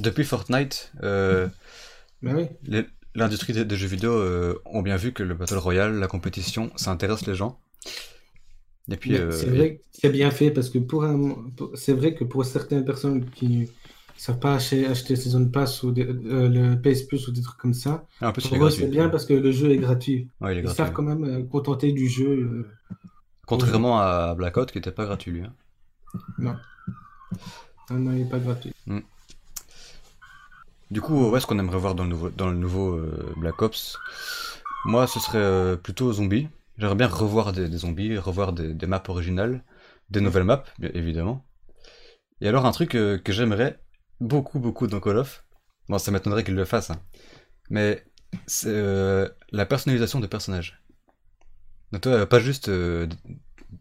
[0.00, 1.48] Depuis Fortnite, euh,
[2.22, 2.46] oui.
[2.64, 6.06] les- l'industrie des, des jeux vidéo euh, ont bien vu que le Battle Royale, la
[6.08, 7.58] compétition, ça intéresse les gens.
[8.90, 11.72] Et puis, Mais euh, c'est vrai que c'est bien fait parce que pour un, pour-
[11.74, 13.68] c'est vrai que pour certaines personnes qui
[14.18, 17.58] ne savent pas acheter, Season Pass ou des- euh, le PS Plus ou des trucs
[17.58, 20.28] comme ça, en plus, pour eux c'est bien parce que le jeu est gratuit.
[20.40, 20.76] Ouais, il est Ils gratuit.
[20.76, 22.28] savent quand même euh, contenter du jeu.
[22.28, 22.70] euh,
[23.46, 25.42] Contrairement à Blackout qui était pas gratuit lui.
[25.42, 25.52] hein.
[26.38, 26.56] Non.
[27.90, 28.72] Non, non, il n'est pas gratuit.
[30.90, 33.60] Du coup, ouais, ce qu'on aimerait voir dans le nouveau, dans le nouveau euh, Black
[33.60, 33.98] Ops,
[34.86, 36.48] moi, ce serait plutôt zombies.
[36.78, 39.64] J'aimerais bien revoir des, des zombies, revoir des, des maps originales,
[40.10, 41.44] des nouvelles maps, bien évidemment.
[42.40, 43.78] Et alors, un truc que j'aimerais
[44.20, 45.44] beaucoup, beaucoup dans Call of,
[45.88, 47.00] bon, ça m'étonnerait qu'ils le fassent, hein,
[47.70, 48.04] mais
[48.46, 50.80] c'est euh, la personnalisation des personnages.
[51.92, 53.06] Donc, toi, pas juste euh,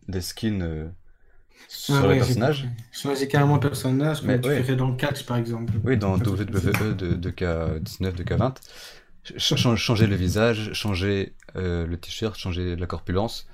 [0.08, 0.88] des skins euh,
[1.68, 2.68] sur Ah les ouais, personnages.
[2.92, 4.64] Changer carrément le personnage comme Mais tu ouais.
[4.64, 5.74] ferais dans le catch par exemple.
[5.84, 8.62] Oui, dans WWE de, de K19, de K20.
[9.24, 13.48] Ch- ch- changer le visage, changer le t-shirt, changer la corpulence.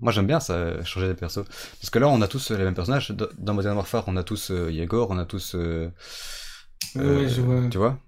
[0.00, 1.44] Moi j'aime bien ça, changer les persos.
[1.44, 3.10] Parce que là on a tous euh, les mêmes personnages.
[3.10, 5.54] Dans- Modern Warfare on a tous euh, Yegor, on a tous...
[5.54, 5.90] euh,
[6.96, 7.68] Ouais, euh, je vois.
[7.68, 7.98] Tu vois?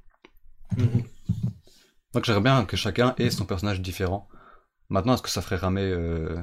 [0.76, 1.02] Mhm.
[2.14, 4.28] Donc j'aimerais bien que chacun ait son personnage différent.
[4.88, 6.36] Maintenant est-ce que ça ferait ramer euh,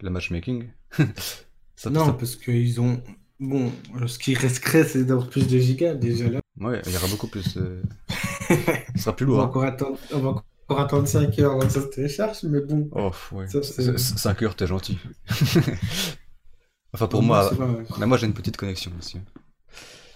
[0.00, 0.70] le matchmaking?
[1.76, 3.02] Ça- Non, ça- parce qu'ils ont.
[3.40, 6.40] Bon, euh, ce qui resterait, c'est d'avoir plus de gigas déjà là.
[6.60, 7.56] Ouais, il y aura beaucoup plus...
[7.56, 7.82] euh,
[8.94, 9.42] Ce sera plus On va lourd.
[9.42, 9.46] hein.
[9.48, 10.28] encore attendre, on va
[10.68, 12.88] encore attendre 5 heures ça se télécharge, mais bon.
[12.92, 13.46] Oh, ouais.
[13.48, 14.98] Ça, c'est- 5 heures, t'es gentil.
[16.92, 17.84] enfin, pour moi, va, ouais.
[17.98, 19.20] mais moi j'ai une petite connexion aussi.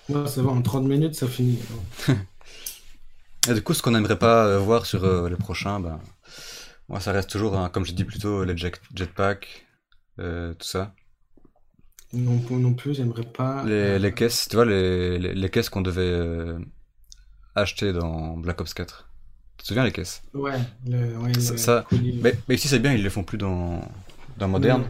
[0.09, 1.59] Moi, ça va, en 30 minutes, ça finit.
[3.49, 6.01] Et du coup, ce qu'on n'aimerait pas euh, voir sur euh, les prochains, ben,
[6.89, 9.67] moi ça reste toujours, hein, comme j'ai dit plus tôt, les jet jetpacks,
[10.19, 10.95] euh, tout ça.
[12.13, 13.65] Non, non plus, j'aimerais pas.
[13.65, 16.59] Les, les caisses, tu vois, les, les, les caisses qu'on devait euh,
[17.55, 19.06] acheter dans Black Ops 4.
[19.67, 20.53] Tu te souviens les caisses Ouais,
[20.87, 22.21] le, ouais, Ça- le ça- colis.
[22.23, 23.81] mais, mais ici c'est bien, ils les font plus dans,
[24.39, 24.83] dans Modern.
[24.83, 24.87] Mm.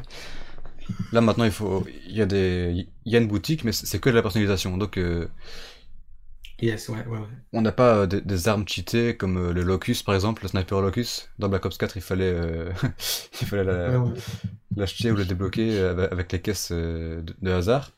[1.12, 3.98] Là maintenant, il faut, il y a des, il y a une boutique, mais c'est
[3.98, 4.76] que de la personnalisation.
[4.76, 5.28] Donc, euh,
[6.60, 7.26] Yes, ouais, ouais, ouais.
[7.54, 10.48] On n'a pas euh, des, des armes cheatées comme euh, le Locus par exemple, le
[10.48, 11.30] Sniper Locus.
[11.38, 12.34] Dans Black Ops 4, il fallait,
[13.40, 14.02] il fallait la-
[14.76, 17.92] l'acheter ou le débloquer avec, les caisses de, de hasard.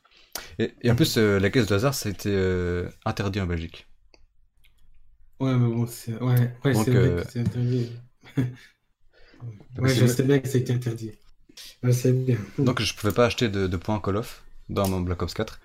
[0.59, 2.33] Et, et en plus, euh, la caisse de hasard, ça a été
[3.05, 3.88] interdit en Belgique.
[5.39, 7.89] Ouais, mais bon, c'est ouais, ouais, Donc, c'est vrai euh, que c'est interdit.
[9.77, 11.11] Ouais, c'est- je sais bien que c'était interdit.
[11.83, 12.37] Ouais, c'est bien.
[12.57, 15.59] Donc je pouvais pas acheter de, de points Call of dans mon Black Ops 4.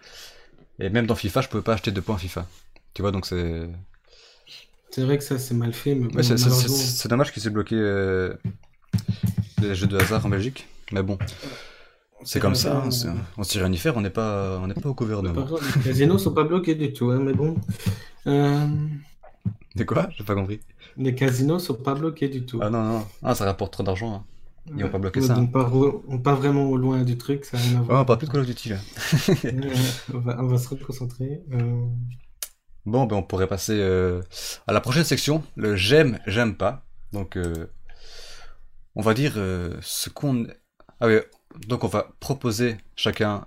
[0.80, 2.46] Et même dans FIFA, je pouvais pas acheter de points FIFA.
[2.94, 3.68] Tu vois, donc c'est...
[4.90, 7.32] C'est vrai que ça, c'est mal fait, mais bon, c'est- c'est- malheureusement- c'est c'est dommage
[7.32, 8.34] qu'ils aient bloqué euh,
[9.60, 10.66] les jeux de hasard en Belgique.
[10.92, 11.18] Mais bon,
[12.24, 14.74] c'est comme ça, hein, c'est- on sait rien y faire, on n'est pas, on n'est
[14.74, 15.46] pas au Par gouvernement.
[15.46, 17.56] contre, les casinos sont pas bloqués du tout, hein, mais bon.
[18.26, 18.66] Euh,
[19.76, 20.08] C'est quoi?
[20.16, 20.60] J'ai pas compris.
[20.96, 22.60] les casinos sont pas bloqués du tout.
[22.62, 24.14] Ah non, non, ah, ça rapporte trop d'argent.
[24.14, 24.24] hein.
[24.76, 27.44] ils vont pas bloquer ça, donc pas, re- on pas vraiment au loin du truc,
[27.44, 28.02] ça rien à voir.
[28.02, 28.76] on parle plus de Call of Duty là.
[29.44, 29.72] Ouais,
[30.14, 31.42] on, va, on va se reconcentrer.
[31.52, 31.86] Euh,
[32.86, 34.20] Bon, ben on pourrait passer euh,
[34.66, 36.84] à la prochaine section, le j'aime, j'aime pas.
[37.12, 37.66] Donc, euh,
[38.94, 39.34] on va dire
[39.80, 40.46] ce qu'on...
[41.00, 41.16] Ah oui,
[41.66, 43.42] donc on va proposer chacun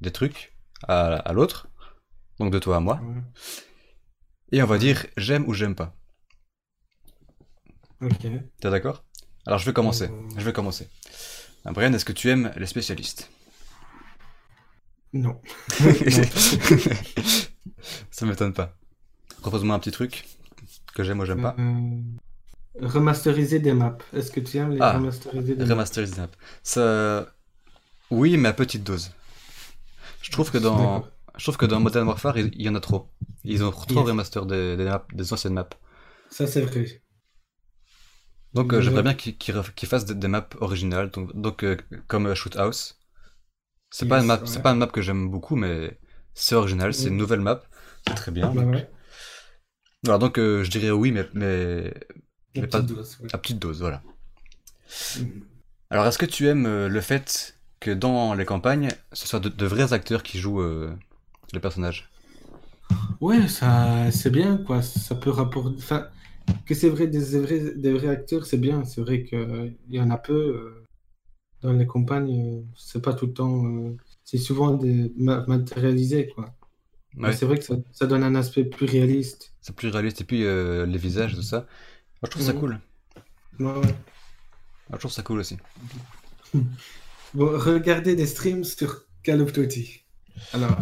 [0.00, 0.52] des trucs
[0.88, 1.68] à, à l'autre,
[2.38, 3.22] donc de toi à moi, ouais.
[4.52, 5.96] Et on va dire j'aime ou j'aime pas.
[8.00, 8.18] Ok.
[8.60, 9.04] T'es d'accord?
[9.46, 10.28] Alors je vais commencer, Euh.
[10.36, 10.88] je vais commencer.
[11.64, 13.30] Ah, Brian, est-ce que tu aimes les spécialistes?
[15.12, 15.40] Non.
[18.10, 18.76] Ça m'étonne pas.
[19.40, 20.24] Propose-moi un petit truc
[20.94, 21.54] que j'aime ou j'aime pas.
[21.58, 23.98] Euh, remasteriser des maps.
[24.12, 26.28] Est-ce que tu aimes les Ah, remasteriser des maps Remasteriser des maps.
[26.62, 27.26] Ça...
[28.10, 29.12] Oui, mais à petite dose.
[30.22, 31.04] Je trouve que dans.
[31.36, 33.10] Je trouve que dans Modern Warfare, il y en a trop.
[33.44, 34.06] Ils ont trop Yes.
[34.08, 35.68] remaster des, des, maps- des anciennes maps.
[36.30, 37.02] Ça, c'est vrai.
[38.54, 38.82] Donc euh, Ouais.
[38.82, 42.98] j'aimerais bien qu'ils fassent des, des maps originales, donc, donc euh, comme euh, Shoot House.
[43.90, 44.46] C'est pas une map, ouais.
[44.46, 45.98] c'est pas une map que j'aime beaucoup, mais
[46.34, 47.18] c'est original, c'est une Ouais.
[47.18, 47.62] nouvelle map,
[48.06, 48.50] c'est très bien.
[48.54, 48.90] Bah ouais.
[50.04, 51.94] Voilà, donc euh, je dirais oui, mais, mais
[52.54, 53.28] Mais pas- petite dose, ouais.
[53.34, 54.02] à petite dose, voilà.
[55.18, 55.44] Mhm.
[55.90, 59.48] Alors est-ce que tu aimes euh, le fait que dans les campagnes, ce soit de,
[59.48, 60.62] de vrais acteurs qui jouent
[61.52, 62.10] les personnages
[63.20, 64.82] Ouais, ça, c'est bien, quoi.
[64.82, 65.76] Ça peut rapporter.
[65.78, 66.08] Enfin,
[66.66, 68.84] que c'est vrai, des vrais, des vrais acteurs, c'est bien.
[68.84, 70.34] C'est vrai qu'il y en a peu.
[70.34, 70.84] euh,
[71.62, 73.66] dans les campagnes, euh, c'est pas tout le temps.
[73.66, 76.54] euh, c'est souvent des ma- matérialisé, quoi.
[77.24, 79.54] Mais Ouais, c'est vrai que ça, ça donne un aspect plus réaliste.
[79.60, 81.60] c'est plus réaliste, et puis les visages, tout ça.
[81.60, 81.66] Moi
[82.24, 82.80] je trouve ça cool.
[83.58, 83.94] Ouais, ouais.
[84.88, 85.58] Moi, je trouve ça cool aussi.
[87.34, 90.04] Bon, regardez des streams sur Call of Duty.
[90.52, 90.78] Alors,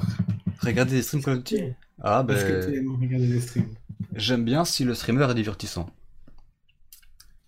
[0.62, 1.64] Regardez des streams Call of Duty
[2.02, 3.68] Ah est-ce que tu ben, regarder des streams?
[4.14, 5.90] j'aime bien si le streamer est divertissant.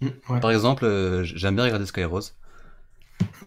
[0.00, 0.40] Mm, Ouais.
[0.40, 2.34] Par exemple, euh, j'aime bien regarder Skyrose,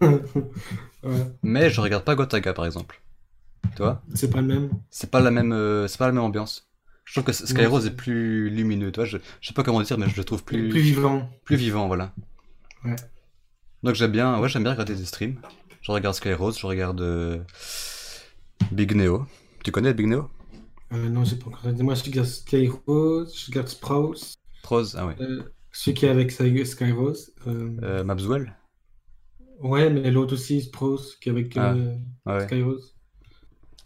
[0.00, 1.26] Ouais.
[1.42, 3.00] mais je regarde pas Gotaga par exemple.
[3.76, 4.02] Tu vois?
[4.14, 4.70] C'est pas le même.
[4.90, 6.68] C'est pas la même, euh, c'est pas la même ambiance.
[7.04, 9.04] Je trouve que Skyrose est plus lumineux, tu vois.
[9.04, 11.30] Je, je sais pas comment dire, mais je le trouve plus, Plus vivant.
[11.44, 12.12] plus vivant, voilà.
[12.84, 12.96] Ouais.
[13.82, 15.36] Donc j'aime bien, ouais, j'aime bien regarder des streams.
[15.82, 17.38] Je regarde Skyrose, je regarde euh,
[18.72, 19.26] Big Neo.
[19.66, 20.30] Tu connais Big Neo?
[20.92, 21.60] Euh, non, j'ai pas encore.
[21.82, 25.16] Moi, je regarde Skyrose, je regarde Sprouse, Prose, ah ouais.
[25.20, 27.32] euh, celui qui est avec Sky- Skyrose.
[27.48, 28.54] Euh, Mabswell?
[29.58, 31.74] Ouais, mais l'autre aussi, Sprouse, qui est avec Ah,
[32.26, 32.44] ouais.
[32.46, 32.94] Skyrose.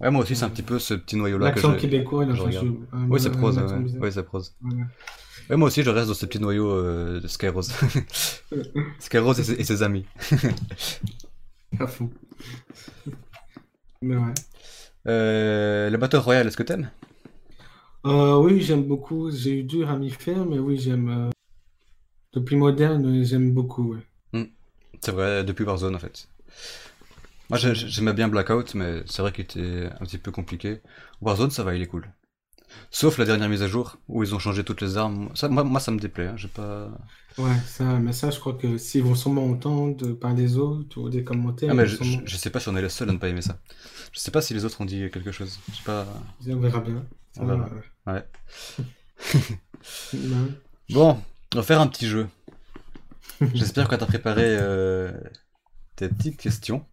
[0.02, 1.78] Ouais, moi aussi, c'est un petit peu ce petit noyau-là que L'accent je...
[1.78, 4.10] québécois, il a je un- Oui, c'est Prose, ouais.
[4.10, 4.54] c'est Prose.
[4.62, 4.82] Ouais.
[5.48, 7.72] Ouais, moi aussi, je reste dans ce petit noyau de Skyrose.
[8.98, 10.04] Skyrose et ses, et ses amis.
[11.78, 12.10] À fond.
[14.02, 14.34] Mais ouais.
[15.06, 16.90] Euh, le Battle Royale, est-ce que t'aimes?
[18.06, 19.30] Euh, oui, j'aime beaucoup.
[19.30, 21.08] J'ai eu dur à m'y faire, mais oui, j'aime.
[21.08, 21.30] euh,
[22.32, 23.92] Depuis moderne, j'aime beaucoup.
[23.92, 24.04] ouais.
[25.02, 26.26] C'est vrai, depuis Warzone en fait.
[27.50, 30.80] Moi j'ai- j'aimais bien Blackout, mais c'est vrai qu'il était un petit peu compliqué.
[31.20, 32.08] Warzone ça va, il est cool.
[32.90, 35.30] Sauf la dernière mise à jour, où ils ont changé toutes les armes.
[35.34, 36.90] Ça, moi, moi ça me déplaît, hein, j'ai pas...
[37.38, 41.08] Ouais, ça, mais ça, je crois que s'ils vont sûrement entendre par les autres ou
[41.08, 43.18] des commentaires, Ah mais je, sûrement- sais pas si on est les seuls à ne
[43.18, 43.58] pas aimer ça.
[44.12, 45.58] Je sais pas si les autres ont dit quelque chose.
[45.70, 46.06] Je sais pas...
[46.48, 47.04] on verra bien.
[47.38, 47.70] On va, verra.
[48.06, 48.24] ouais.
[50.90, 51.18] Bon,
[51.54, 52.28] on va faire un petit jeu.
[53.54, 55.12] J'espère que t'as préparé euh,
[55.96, 56.86] tes petites questions.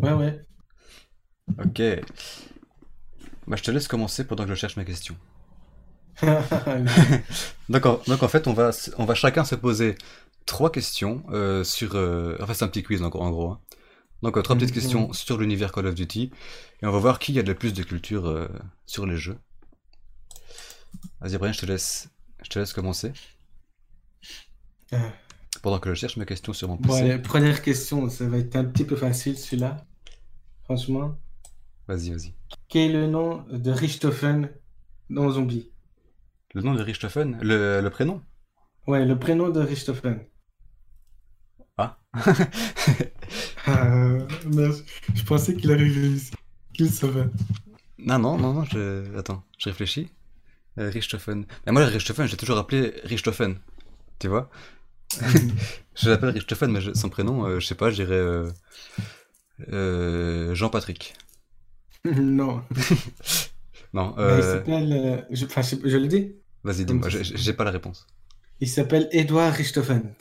[0.00, 0.46] Ouais, ouais.
[1.58, 1.80] Ok.
[3.48, 5.16] Bah je te laisse commencer pendant que je cherche mes questions.
[7.68, 9.96] Donc en, donc en fait, on va, on va chacun se poser
[10.46, 11.96] trois questions euh, sur...
[11.96, 13.50] euh, Enfin, c'est un petit quiz en, gros- en gros.
[13.50, 13.60] hein.
[14.22, 14.74] Donc euh, trois petites Mhm.
[14.74, 16.30] questions sur l'univers Call of Duty.
[16.82, 18.48] Et on va voir qui a le plus de culture
[18.86, 19.38] sur les jeux.
[21.20, 22.08] Vas-y Brian, je te laisse,
[22.42, 23.12] je te laisse commencer.
[25.60, 27.02] Pendant que je cherche mes questions sur mon Bon, PC.
[27.02, 29.86] allez, première question, ça va être un petit peu facile celui-là.
[30.64, 31.18] Franchement.
[31.88, 32.35] Vas-y, vas-y.
[32.68, 34.50] Quel est le nom de Richthofen
[35.10, 35.72] dans Zombie?
[36.54, 37.38] Le nom de Richthofen?
[37.40, 38.20] Le, le prénom?
[38.86, 40.26] Ouais, le prénom de Richthofen.
[41.78, 41.96] Ah.
[44.46, 46.32] Merde, je pensais qu'il arrivait ici.
[46.72, 47.26] Qu'il savait.
[47.98, 49.16] Non, non, non, non, je...
[49.16, 50.08] Attends, je réfléchis.
[50.78, 51.46] Euh, Richthofen.
[51.66, 53.58] Mais moi, Richthofen, j'ai toujours appelé Richthofen.
[54.18, 54.50] Tu vois?
[55.96, 58.14] Je l'appelle Richthofen, mais je- son prénom, euh, je sais pas, je dirais...
[58.14, 58.50] euh,
[59.72, 61.14] euh, Jean-Patrick.
[62.20, 62.62] non.
[63.92, 64.54] Non, il euh...
[64.54, 64.92] s'appelle.
[64.92, 66.32] euh, je, enfin, je, je le dis.
[66.64, 68.06] Vas-y, dis-moi, j'ai- pas la réponse.
[68.60, 70.12] Il s'appelle Edouard Richthofen.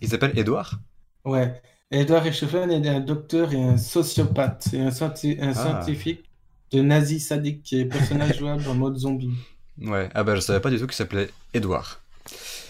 [0.00, 0.80] Il s'appelle Edouard
[1.24, 1.60] Ouais.
[1.90, 4.66] Edouard Richthofen est un docteur et un sociopathe.
[4.70, 5.54] C'est un, scienti- un Ah.
[5.54, 6.24] scientifique
[6.72, 9.30] de nazi sadique qui est personnage jouable en mode zombie.
[9.80, 12.00] Ouais, ah bah je savais pas du tout qu'il s'appelait Edouard.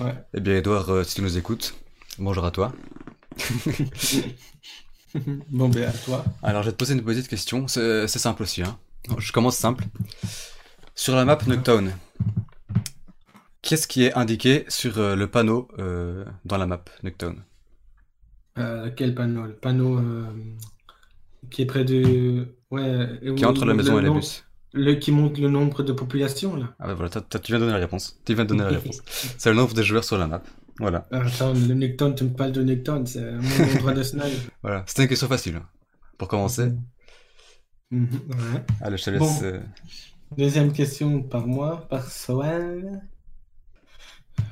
[0.01, 0.15] Ouais.
[0.35, 1.75] Eh bien, Edouard, euh, si tu nous écoutes,
[2.19, 2.73] bonjour à toi.
[5.51, 6.25] bon, ben à toi.
[6.43, 7.69] Alors, je vais te poser une petite question.
[7.69, 8.63] C'est simple aussi.
[8.63, 8.79] Hein.
[9.19, 9.85] Je commence simple.
[10.95, 11.93] Sur la map Nuketown,
[13.63, 17.43] qu'est-ce qui est indiqué sur euh, le panneau euh, dans la map Nuketown
[18.59, 19.45] Euh, quel panneau?
[19.45, 20.25] Le panneau euh,
[21.51, 22.55] qui est près de.
[22.71, 23.09] Ouais.
[23.37, 24.45] Qui est entre la maison et les bus.
[24.73, 26.75] Le qui montre le nombre de population, là.
[26.81, 28.19] Ah bah voilà, tu viens de donner la réponse.
[28.25, 29.03] Tu viens de donner la réponse.
[29.39, 30.43] C'est le nombre de joueurs sur la map.
[30.81, 34.51] Voilà, Ah, Attends, le Necton, tu me parles de Necton, c'est mon endroit de snipe.
[34.63, 34.85] voilà.
[34.87, 35.57] C'était une question facile.
[35.57, 35.69] hein.
[36.19, 36.73] Pour commencer.
[37.91, 38.65] Mhm, ouais.
[38.81, 39.21] Allez, je te laisse.
[39.21, 39.39] Bon.
[39.43, 39.61] euh,
[40.37, 43.03] Deuxième question par moi, par Soal.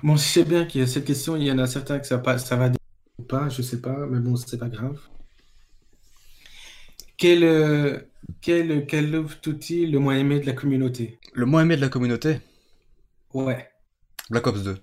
[0.02, 2.06] Bon, je sais bien qu'il y a cette question, il y en a certains que
[2.06, 2.70] ça, pas, ça va
[3.18, 5.00] ou pas, je sais pas, mais bon, c'est pas grave.
[7.16, 7.98] Quel, euh,
[8.40, 11.18] quel of Duty le moins aimé de la communauté?
[11.34, 12.40] Le moins aimé de la communauté?
[13.32, 13.68] Ouais,
[14.30, 14.76] Black Ops 2.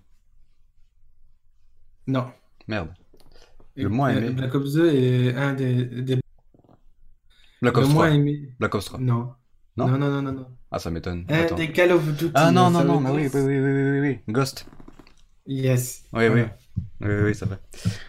[2.10, 2.32] Non.
[2.68, 2.90] Merde.
[3.76, 4.30] Le moins aimé.
[4.32, 6.18] Black Ops 2 est un des, des
[7.62, 7.94] Black le Ops 3.
[7.94, 8.50] moins aimé.
[8.60, 9.00] Black Ops 3.
[9.00, 9.34] Non.
[9.78, 9.88] Non?
[9.88, 10.48] Non, non, non, non, non.
[10.72, 11.26] Ah, ça m'étonne.
[11.30, 11.56] Un Attends.
[11.56, 12.32] des Call of Duty.
[12.36, 14.34] Ah non, ça non, non, mais oui, oui, oui, oui, oui, oui, oui.
[14.34, 14.66] Ghost.
[15.48, 16.04] Yes.
[16.14, 16.44] Oui, oui.
[17.02, 17.60] Oui, oui, c'est vrai.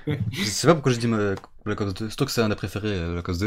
[0.32, 1.34] Je sais pas pourquoi je dis euh,
[1.64, 2.08] Black Ops 2.
[2.08, 3.46] Surtout que c'est un des préférés, euh, Black Ops 2.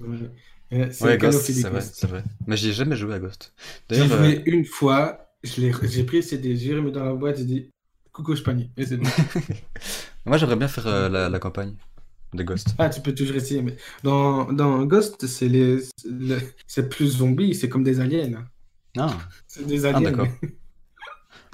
[0.00, 0.16] Ouais.
[0.74, 2.24] Euh, c'est ouais, Ghost, c'est vrai, c'est vrai.
[2.46, 3.52] Mais j'y ai jamais joué à Ghost.
[3.90, 7.12] J'ai joué euh, une fois, je l'ai- j'ai pris le CD, j'ai remis dans la
[7.12, 7.70] boîte, j'ai dit
[8.12, 8.34] coucou.
[8.76, 9.08] Et c'est bon.
[10.26, 11.74] moi j'aimerais bien faire euh, la, la campagne
[12.34, 12.74] de Ghost.
[12.78, 15.78] Ah, tu peux toujours essayer, mais dans, dans Ghost, c'est les,
[16.66, 18.44] c'est plus zombies, c'est comme des aliens.
[18.98, 20.10] Ah, C'est des ah aliens.
[20.10, 20.28] d'accord.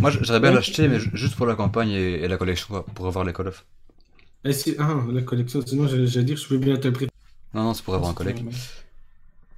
[0.00, 0.56] Moi j'aurais bien Ouais.
[0.56, 3.32] l'acheter, mais ju- juste pour la campagne et, et la collection, quoi, pour avoir les
[3.32, 3.64] Call of.
[4.44, 7.08] Et si, ah, la collection, sinon j'allais dire, je peux bien te prix.
[7.54, 8.44] Non, non, c'est pour avoir un collègue.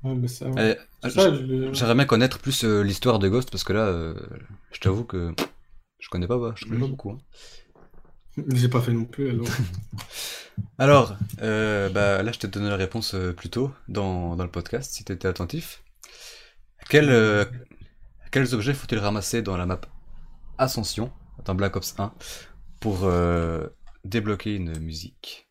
[0.03, 0.79] Ouais, mais ça, ouais.
[1.05, 4.15] Le- J'aimerais bien connaître plus euh, l'histoire de Ghost parce que là, euh,
[4.73, 5.35] je t'avoue que
[6.01, 7.11] je connais pas, je connais pas beaucoup.
[7.11, 7.19] hein.
[8.55, 9.47] J'ai pas fait non plus, alors.
[10.79, 14.51] Alors, euh, bah, là, je t'ai donné la réponse euh, plus tôt dans, dans le
[14.51, 15.83] podcast, si tu étais attentif.
[16.89, 17.45] Quel, euh,
[18.33, 19.81] quels objets faut-il ramasser dans la map
[20.59, 21.13] Ascension,
[21.45, 22.15] dans Black Ops 1,
[22.81, 23.67] pour euh,
[24.05, 25.49] débloquer une musique?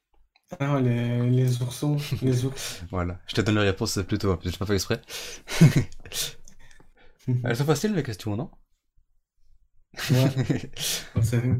[0.59, 2.81] Ah, les, les oursons, les ours.
[2.91, 5.01] Voilà, je te donne la réponse plus tôt, hein, parce que pas fait exprès.
[7.43, 8.49] Elles sont faciles les questions, non?
[10.11, 10.71] Ouais.
[11.15, 11.59] Bon, c'est rien.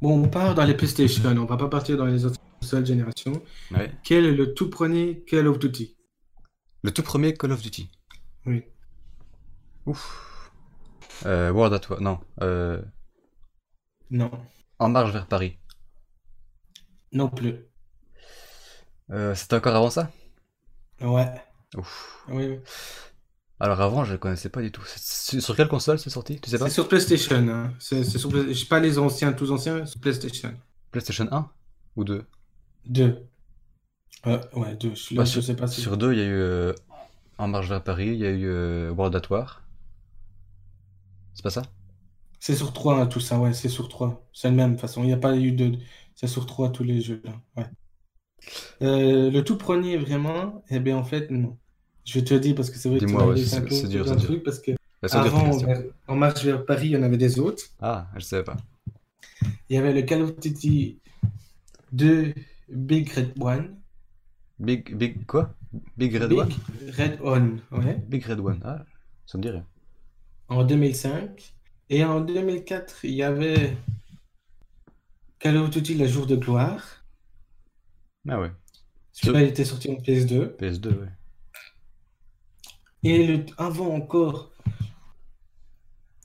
[0.00, 3.32] Bon, on part dans les PlayStation, on va pas partir dans les autres consoles génération.
[3.70, 3.92] Ouais.
[4.02, 5.96] Quel est le tout premier Call of Duty?
[6.82, 7.90] Le tout premier Call of Duty.
[8.46, 8.64] Oui.
[9.86, 10.50] Ouf.
[11.26, 12.18] Euh, World at War, non.
[12.40, 12.80] Euh,
[14.10, 14.30] Non,
[14.78, 15.58] en marche vers Paris.
[17.12, 17.56] non plus.
[19.10, 20.10] Euh, C'était encore avant ça?
[21.02, 21.30] Ouais.
[21.76, 22.24] Ouf.
[22.28, 22.58] Oui, oui.
[23.60, 24.82] Alors avant, je le connaissais pas du tout.
[24.86, 26.40] Sur quelle console c'est sorti?
[26.40, 26.64] Tu sais pas?
[26.68, 27.36] C'est sur PlayStation.
[27.36, 27.72] Hein.
[27.78, 28.30] C'est sur
[28.68, 30.54] pas les anciens, tous anciens, sur PlayStation.
[30.90, 31.48] PlayStation 1
[31.96, 32.24] ou 2
[32.86, 33.26] Deux.
[34.26, 34.94] Euh, ouais, deux.
[34.94, 35.82] Je, Bah, je sais pas si.
[35.82, 36.72] Sur 2, il y a eu euh,
[37.38, 39.62] En marche vers Paris, il y a eu euh, World at War.
[41.34, 41.62] C'est pas ça?
[42.38, 44.26] C'est sur trois, hein, tout ça, ouais, c'est sur trois.
[44.32, 45.02] C'est le même, de toute façon.
[45.02, 45.78] Il n'y a pas eu de.
[46.14, 47.32] C'est sur trois, tous les jeux, là.
[47.56, 47.66] Ouais.
[48.80, 51.58] Le tout premier, vraiment, eh bien, en fait, non.
[52.12, 53.86] Je te le dire parce que c'est vrai que tu ouais, c'est- un peu c'est
[53.88, 54.16] dur, dur.
[54.16, 54.72] truc parce que
[55.12, 57.62] avant, vers- en marche vers Paris, il y en avait des autres.
[57.80, 58.56] Ah, je savais pas.
[59.68, 60.98] Il y avait le Call of Duty
[61.92, 62.34] 2
[62.68, 63.76] Big Red One.
[64.58, 65.54] Big, big, quoi?
[65.96, 66.52] Big Red Big One?
[66.98, 68.02] Red One, ouais.
[68.08, 68.84] Big Red One, ah,
[69.26, 69.64] ça me dit rien.
[70.48, 71.54] en 2005.
[71.92, 73.76] Et en 2004, il y avait
[75.38, 77.04] Call of Duty La Jour de Gloire.
[78.28, 78.50] Ah ouais,
[79.12, 80.56] Celui-là, il était sorti en PS2.
[80.58, 81.08] PS2, ouais.
[83.02, 84.52] Et le, avant encore,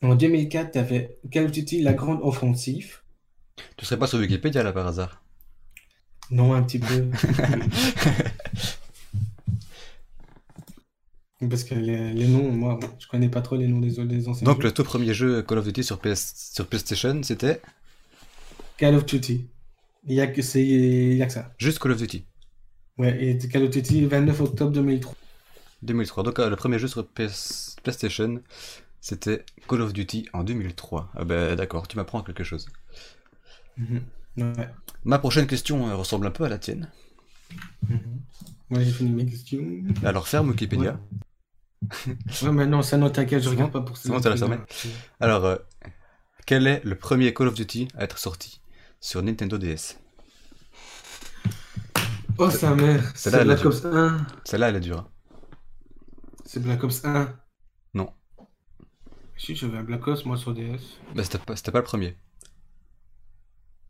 [0.02, 3.00] en 2004, tu avais Call of Duty La Grande Offensive.
[3.78, 5.22] Tu serais pas sur Wikipédia là par hasard?
[6.32, 7.10] Non, un petit peu.
[11.50, 14.46] Parce que les, les noms, moi, je connais pas trop les noms des, des anciens
[14.46, 14.64] Donc jeux.
[14.64, 17.62] le tout premier jeu Call of Duty sur, PS, sur PlayStation, c'était?
[18.78, 19.48] Call of Duty.
[20.08, 20.60] Il y a a que ça.
[21.58, 22.26] juste Call of Duty.
[22.98, 25.14] Ouais, et Call of Duty, 29 octobre 2003.
[25.86, 26.24] 2003.
[26.24, 28.41] Donc euh, le premier jeu sur PS PlayStation,
[29.02, 31.12] c'était Call of Duty en 2003.
[31.15, 32.67] Ah ben d'accord, tu m'apprends quelque chose.
[33.78, 34.02] Mhm.
[34.38, 34.69] Ouais.
[35.04, 36.91] Ma prochaine question euh, ressemble un peu à la tienne.
[37.88, 38.00] Mhm.
[38.69, 39.63] Moi, j'ai fini mes questions.
[40.04, 41.00] Alors ferme Wikipédia.
[42.42, 44.10] Ouais, mais non, ça non, t'inquiète, je regarde pas pour ça.
[44.10, 44.58] Bon, fermé
[45.19, 45.58] Alors, euh,
[46.48, 48.60] quel est le premier Call of Duty à être sorti
[49.00, 50.00] sur Nintendo DS
[52.38, 53.12] Oh, sa mère.
[53.15, 54.27] C'est C'est là, elle Ops 1.
[54.44, 55.10] Celle-là, elle est dure.
[56.46, 57.35] C'est Black Ops 1.
[57.93, 58.10] Non.
[59.37, 60.79] Si, j'avais un Black Ops, moi, sur DS.
[61.15, 62.17] Mais c'était pas, c'était pas le premier.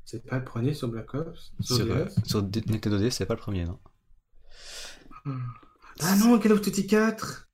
[0.05, 3.25] C'est pas le premier sur Black Ops Sur, Sur, euh, DS sur Nintendo DS, c'est
[3.25, 3.79] pas le premier, non
[6.01, 7.47] Ah non, Call of Duty 4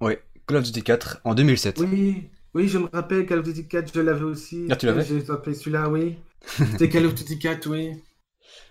[0.00, 1.78] Ouais, Call of Duty 4 en 2007.
[1.80, 4.66] Oui, oui, je me rappelle, Call of Duty 4, je l'avais aussi.
[4.70, 5.04] Ah, tu l'avais?
[5.04, 6.18] J'ai appelé celui-là, oui.
[6.46, 7.92] C'était Call of Duty 4, oui.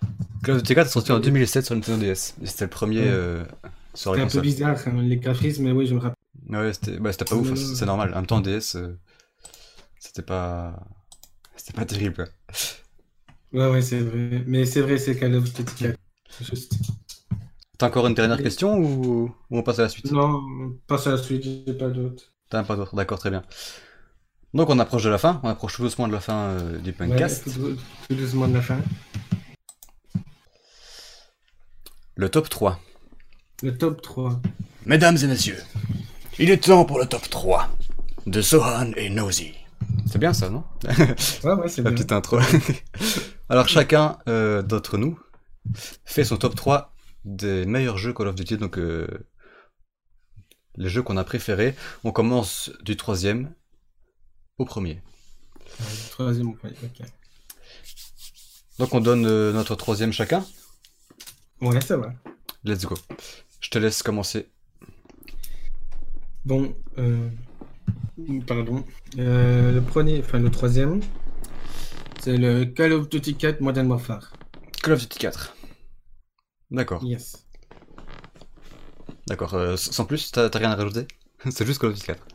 [0.43, 2.35] Call of Duty 4 est sorti en 2007 sur Nintendo DS.
[2.45, 3.07] C'était le premier Ouais.
[3.09, 3.43] euh,
[3.93, 6.15] C'était un peu bizarre, hein, les graphismes, mais oui, je me rappelle.
[6.49, 7.55] Ouais, c'était bah, pas ouf, Ouais.
[7.55, 8.11] c'est normal.
[8.13, 8.97] En même temps, DS, euh,
[9.99, 10.79] c'était pas.
[11.55, 12.27] C'était pas terrible.
[13.53, 14.43] Ouais, ouais, c'est vrai.
[14.47, 15.99] Mais c'est vrai, c'est Call of Duty 4.
[16.29, 16.73] C'est juste.
[17.77, 20.11] T'as encore une dernière question ou, ou on passe à la suite?
[20.11, 20.41] Non,
[20.87, 22.31] passe à la suite, j'ai pas d'autre.
[22.49, 23.43] T'as pas d'autre, d'accord, très bien.
[24.53, 26.89] Donc on approche de la fin, on approche tout doucement de la fin euh, du
[26.89, 27.43] Ouais, podcast.
[27.45, 27.75] tout,
[28.07, 28.77] tout doucement de la fin.
[32.15, 32.79] Le top 3.
[33.63, 34.41] Le top 3.
[34.85, 35.61] Mesdames et messieurs,
[36.39, 37.69] il est temps pour le top 3
[38.25, 39.53] de Sohan et Nosy.
[40.07, 40.63] C'est bien ça, non?
[41.43, 41.97] Ouais, ouais, c'est La bien.
[41.97, 42.39] petite intro.
[43.49, 45.19] Alors chacun euh, d'entre nous
[46.05, 46.95] fait son top 3
[47.25, 49.07] des meilleurs jeux Call of Duty, donc euh,
[50.75, 51.75] les jeux qu'on a préférés.
[52.03, 53.53] On commence du troisième
[54.57, 55.01] au premier.
[55.79, 57.07] Ouais, Troisième point, ok.
[58.79, 60.43] Donc on donne euh, notre troisième chacun.
[61.61, 62.11] Ouais, ça va.
[62.63, 62.95] Let's go.
[63.61, 64.49] Je te laisse commencer.
[66.45, 67.29] Bon, euh,
[68.47, 68.83] pardon.
[69.19, 70.99] Euh, le premier, enfin le troisième,
[72.21, 74.33] c'est le Call of Duty 4 Modern Warfare.
[74.81, 75.55] Call of Duty 4.
[76.71, 77.45] D'accord, Yes.
[79.27, 79.53] d'accord.
[79.53, 81.07] Euh, sans plus, t'as rien à rajouter?
[81.51, 82.25] C'est juste Call of Duty 4.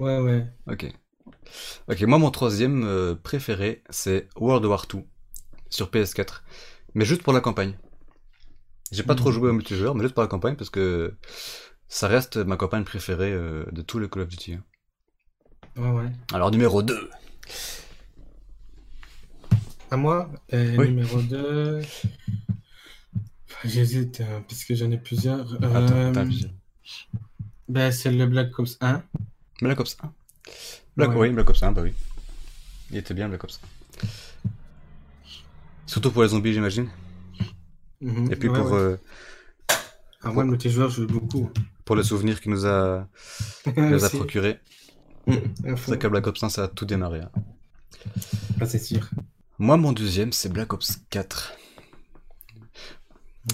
[0.00, 0.46] Ouais, ouais.
[0.66, 0.86] Ok.
[1.88, 5.00] Ok, moi mon troisième euh, préféré, c'est World War 2
[5.68, 6.42] sur PS4.
[6.94, 7.76] Mais juste pour la campagne.
[8.92, 9.34] J'ai pas trop Mhm.
[9.34, 11.14] joué au multijoueur, mais juste pour la campagne parce que
[11.88, 14.54] ça reste ma campagne préférée euh, de tous les Call of Duty.
[14.54, 14.64] hein.
[15.76, 16.12] Ouais, ouais.
[16.32, 17.08] Alors numéro 2.
[19.90, 20.88] À moi, Oui.
[20.88, 21.82] numéro 2.
[23.64, 25.54] J'hésite, hein, parce que j'en ai plusieurs.
[25.56, 26.46] Attends, Euh, je-
[27.68, 29.02] ben, c'est le Black Ops 1.
[29.60, 30.12] Black Ops 1.
[30.96, 31.16] Black, Ouais.
[31.16, 31.92] Oui, Black Ops 1, bah oui.
[32.90, 33.60] Il était bien Black Ops
[34.02, 34.08] 1.
[35.86, 36.88] Surtout pour les zombies, j'imagine.
[38.00, 38.32] Mhm.
[38.32, 38.78] Et puis Ouais, pour, ouais.
[38.78, 38.96] euh,
[40.22, 41.50] Ah, moi, le multijoueur, je joue beaucoup.
[41.84, 43.06] pour les souvenirs qu'il nous a,
[43.76, 44.60] nous a procuré.
[45.26, 47.20] Mhm, à C'est vrai qu'à Black Ops 1, ça a tout démarré.
[47.20, 47.30] hein.
[48.60, 49.08] Ah, c'est sûr.
[49.58, 51.52] Moi, mon deuxième, c'est Black Ops 4.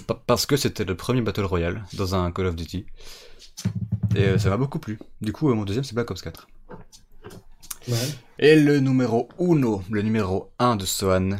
[0.06, 2.86] Pa- Parce que c'était le premier Battle Royale dans un Call of Duty.
[4.14, 4.98] Et euh, ça m'a beaucoup plu.
[5.20, 6.48] Du coup, euh, mon deuxième, c'est Black Ops 4.
[7.88, 7.94] Ouais.
[8.38, 11.36] Et le numéro uno, le numéro 1 de Sohan.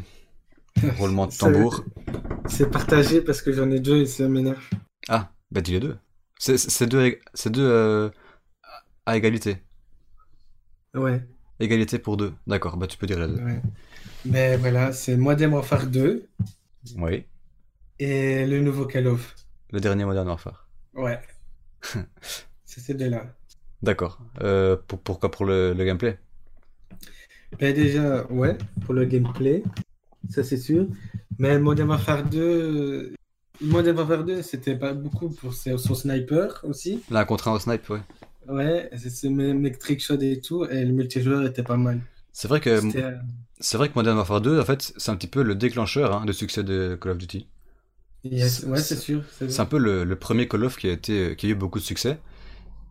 [0.99, 1.85] Roulement de tambour.
[2.49, 4.63] C'est partagé parce que j'en ai deux et ça m'énerve.
[5.09, 5.97] Ah, bah dis les deux.
[6.39, 7.19] C'est deux,
[7.59, 8.11] euh,
[9.05, 9.59] à égalité.
[10.95, 11.23] Ouais,
[11.61, 12.33] Égalité pour deux.
[12.47, 13.43] D'accord, bah tu peux dire les deux.
[13.43, 13.61] ouais.
[14.25, 16.27] Mais voilà, c'est Modern Warfare 2
[16.99, 17.25] Oui.
[17.99, 19.35] et le nouveau Call of.
[19.73, 20.69] Le dernier Modern Warfare.
[20.95, 21.21] Ouais.
[22.65, 23.27] c'est ces deux-là.
[23.83, 24.19] D'accord.
[24.43, 26.19] Euh, pour, pourquoi pour le, le gameplay?
[27.61, 29.63] Ben déjà, ouais, pour le gameplay,
[30.29, 30.87] ça c'est sûr.
[31.39, 33.15] Mais Modern Warfare 2, euh,
[33.61, 37.03] Modern Warfare 2, c'était pas beaucoup pour ses- son sniper aussi.
[37.11, 38.01] Là, un contre un au snipe, ouais.
[38.49, 42.01] Ouais, c'est mes, mes trickshots et tout, et le multijoueur était pas mal.
[42.33, 43.17] C'est vrai que euh,
[43.59, 46.25] c'est vrai que Modern Warfare 2, en fait, c'est un petit peu le déclencheur hein,
[46.25, 47.49] de succès de Call of Duty.
[48.25, 49.23] yes, ouais, c'est sûr.
[49.39, 51.55] c'est C'est un peu le, le premier Call of qui a été qui a eu
[51.55, 52.19] beaucoup de succès.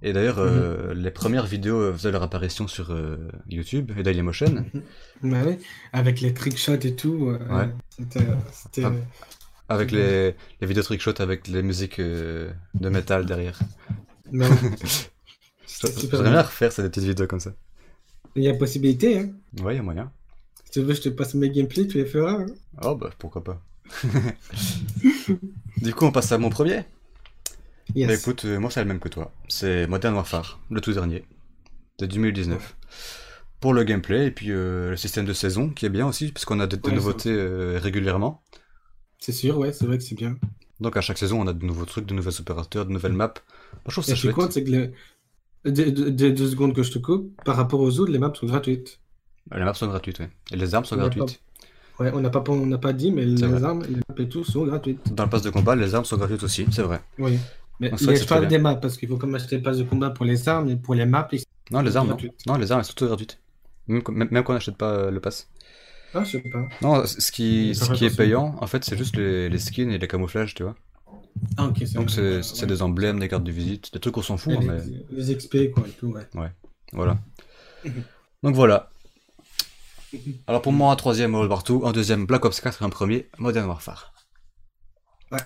[0.03, 3.17] Et d'ailleurs, euh, les premières vidéos faisaient leur apparition sur euh,
[3.49, 4.65] YouTube et Dailymotion.
[5.23, 5.57] Bah oui,
[5.93, 7.69] avec les trickshots et tout, euh, Ouais.
[7.97, 8.91] c'était, Ah.
[9.67, 12.53] Avec les, les vidéos trickshots avec les musiques de
[12.89, 13.57] métal derrière.
[14.31, 14.45] Non,
[15.67, 17.53] J'aimerais super bien refaire des petites vidéos comme ça.
[18.35, 19.29] il y a possibilité, hein.
[19.63, 20.11] Ouais, il y a moyen.
[20.65, 22.33] Si tu veux, je te passe mes gameplays, tu les feras.
[22.41, 22.45] hein.
[22.83, 23.59] Oh bah pourquoi pas.
[25.77, 26.83] du coup, on passe à mon premier.
[27.93, 28.07] Yes.
[28.07, 29.31] Bah écoute, euh, moi c'est le même que toi.
[29.47, 31.23] C'est Modern Warfare, le tout dernier,
[31.99, 32.75] de 2019.
[33.61, 36.59] Pour le gameplay et puis euh, le système de saison qui est bien aussi, puisqu'on
[36.59, 38.43] a de, de Ouais, nouveautés euh, régulièrement.
[39.19, 40.37] C'est sûr, ouais, c'est vrai que c'est bien.
[40.79, 43.33] Donc à chaque saison, on a de nouveaux trucs, de nouveaux opérateurs, de nouvelles maps.
[43.73, 44.35] Moi, je trouve ça chouette.
[44.51, 44.91] c'est que le...
[45.63, 48.31] Des deux, des deux secondes que je te coupe, par rapport aux autres, les maps
[48.35, 48.99] sont gratuites.
[49.51, 50.29] Les maps sont gratuites, ouais.
[50.51, 51.41] Et les armes sont On gratuites.
[51.99, 53.63] Ouais, on n'a pas, on pas dit, mais les vrai.
[53.63, 54.99] armes, les maps et tout sont gratuites.
[55.15, 57.01] Dans le pass de combat, les armes sont gratuites aussi, c'est vrai.
[57.17, 57.39] Oui.
[57.79, 59.77] Mais je c'est parle très des maps, parce qu'il faut quand même acheter le pass
[59.77, 62.17] de combat pour les armes, et pour les maps, ils- Non, les armes, non.
[62.47, 63.39] Non, les armes, elles sont toutes gratuites.
[63.87, 65.49] Même, même, même quand on n'achète pas euh, le pass.
[66.13, 66.63] Ah, je sais pas.
[66.81, 69.97] Non, ce qui, ce qui est payant, en fait, c'est juste les, les skins et
[69.97, 70.75] les camouflages, tu vois.
[71.57, 72.67] Ah, ok, Donc c'est ouais, ouais.
[72.67, 75.35] des emblèmes, des cartes de visite, des trucs qu'on s'en fout, hein, les, mais les
[75.35, 76.51] XP, quoi, et tout, ouais.
[76.93, 77.17] voilà.
[77.83, 78.03] Mhm.
[78.43, 78.89] Donc voilà.
[80.47, 82.89] Alors pour moi, un troisième World War 2, un deuxième Black Ops 4 et un
[82.89, 84.13] premier Modern Warfare.
[85.31, 85.39] Ouais.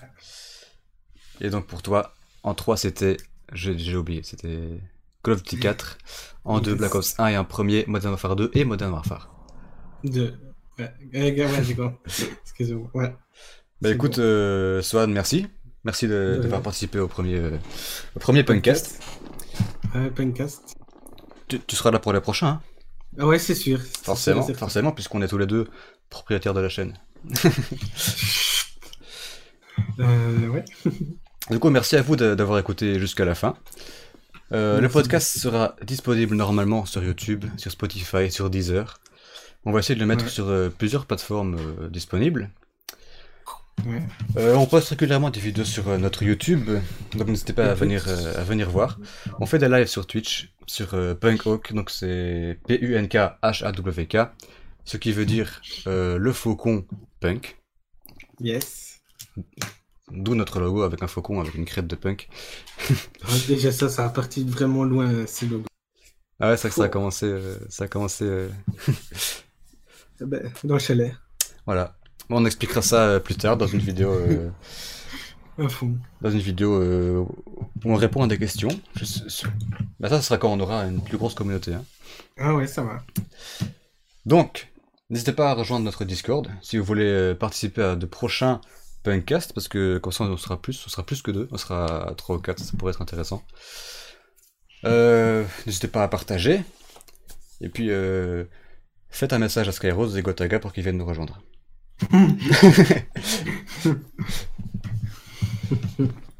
[1.40, 3.16] Et donc pour toi, en 3 c'était,
[3.52, 4.80] j'ai oublié, c'était
[5.22, 5.98] Call of Duty 4,
[6.44, 6.78] en 2 Yes.
[6.78, 9.30] Black Ops 1 et un premier Modern Warfare 2 et Modern Warfare.
[10.04, 10.34] De...
[10.78, 11.92] Ouais, ouais, ouais, ouais, d'accord.
[12.42, 12.90] Excusez-moi.
[12.94, 13.08] Ouais.
[13.82, 14.22] Bah C'est écoute, bon.
[14.22, 15.46] euh, Swan, merci.
[15.84, 17.56] Merci d'avoir participé au premier, euh,
[18.14, 19.02] au premier Punkcast.
[19.94, 20.76] Ouais, Pencast.
[21.48, 22.60] Tu, tu seras là pour les prochains, hein
[23.18, 23.80] Ah ouais, c'est sûr.
[24.02, 25.68] Forcément, C'est sûr, forcément, puisqu'on est tous les deux
[26.10, 26.98] propriétaires de la chaîne.
[29.98, 30.64] Euh, ouais.
[31.50, 33.56] Du coup, merci à vous d'avoir écouté jusqu'à la fin.
[34.52, 39.00] Euh, le podcast sera disponible normalement sur YouTube, sur Spotify, sur Deezer.
[39.64, 40.30] On va essayer de le mettre Ouais.
[40.30, 42.50] sur euh, plusieurs plateformes euh, disponibles.
[43.86, 44.02] Ouais.
[44.54, 46.68] On poste régulièrement des vidéos sur notre YouTube,
[47.14, 48.98] donc n'hésitez pas à venir, à venir voir.
[49.40, 54.18] On fait des lives sur Twitch, sur Punkhawk, donc c'est P-U-N-K-H-A-W-K,
[54.84, 56.84] ce qui veut dire le faucon
[57.20, 57.56] punk,
[58.38, 59.00] Yes.
[60.12, 62.28] D'où notre logo avec un faucon avec une crête de punk.
[63.48, 65.66] Déjà ça, ça a parti vraiment loin, ces logos.
[66.40, 68.48] Ah ouais, c'est vrai que ça a commencé, euh, ça a commencé, euh,
[70.20, 71.14] Ben, dans le chalet.
[71.66, 71.96] voilà.
[72.28, 74.50] On expliquera ça euh, plus tard dans une vidéo, euh,
[75.58, 75.92] À fond.
[76.20, 77.18] dans une vidéo euh,
[77.84, 78.68] où on répond à des questions.
[78.96, 79.04] Je
[79.98, 81.74] Bah, ça, ce sera quand on aura une plus grosse communauté.
[81.74, 81.84] hein.
[82.38, 83.02] Ah ouais, ça va.
[84.26, 84.70] Donc,
[85.08, 88.60] n'hésitez pas à rejoindre notre Discord si vous voulez participer à de prochains
[89.02, 92.12] Punkcasts, parce que comme ça on sera plus, on sera plus que deux, on sera
[92.16, 93.42] trois ou quatre, ça pourrait être intéressant.
[94.84, 96.62] Euh, n'hésitez pas à partager,
[97.60, 98.44] et puis euh,
[99.10, 101.40] faites un message à Skyrose et Gotaga pour qu'ils viennent nous rejoindre.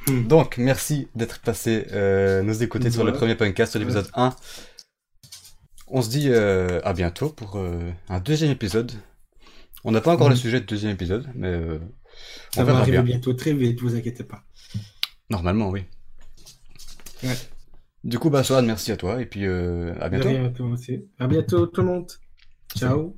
[0.09, 4.35] Donc, merci d'être passé euh, nous écouter sur le premier Punkcast, sur l'épisode 1.
[5.89, 7.59] On se dit à bientôt pour
[8.09, 8.93] un deuxième épisode.
[9.85, 10.33] On n'a pas encore Mhm.
[10.33, 11.59] le sujet de deuxième épisode, mais
[12.55, 13.03] Ça on va arriver bien.
[13.03, 14.45] bientôt très vite, vous inquiétez pas.
[15.29, 15.85] Normalement, oui.
[17.23, 17.37] Ouais.
[18.03, 20.29] Du coup, bah, Sohan, merci à toi, et puis euh, à bientôt.
[20.29, 21.05] rien, toi aussi.
[21.19, 22.11] À bientôt tout le monde.
[22.77, 23.17] Ciao.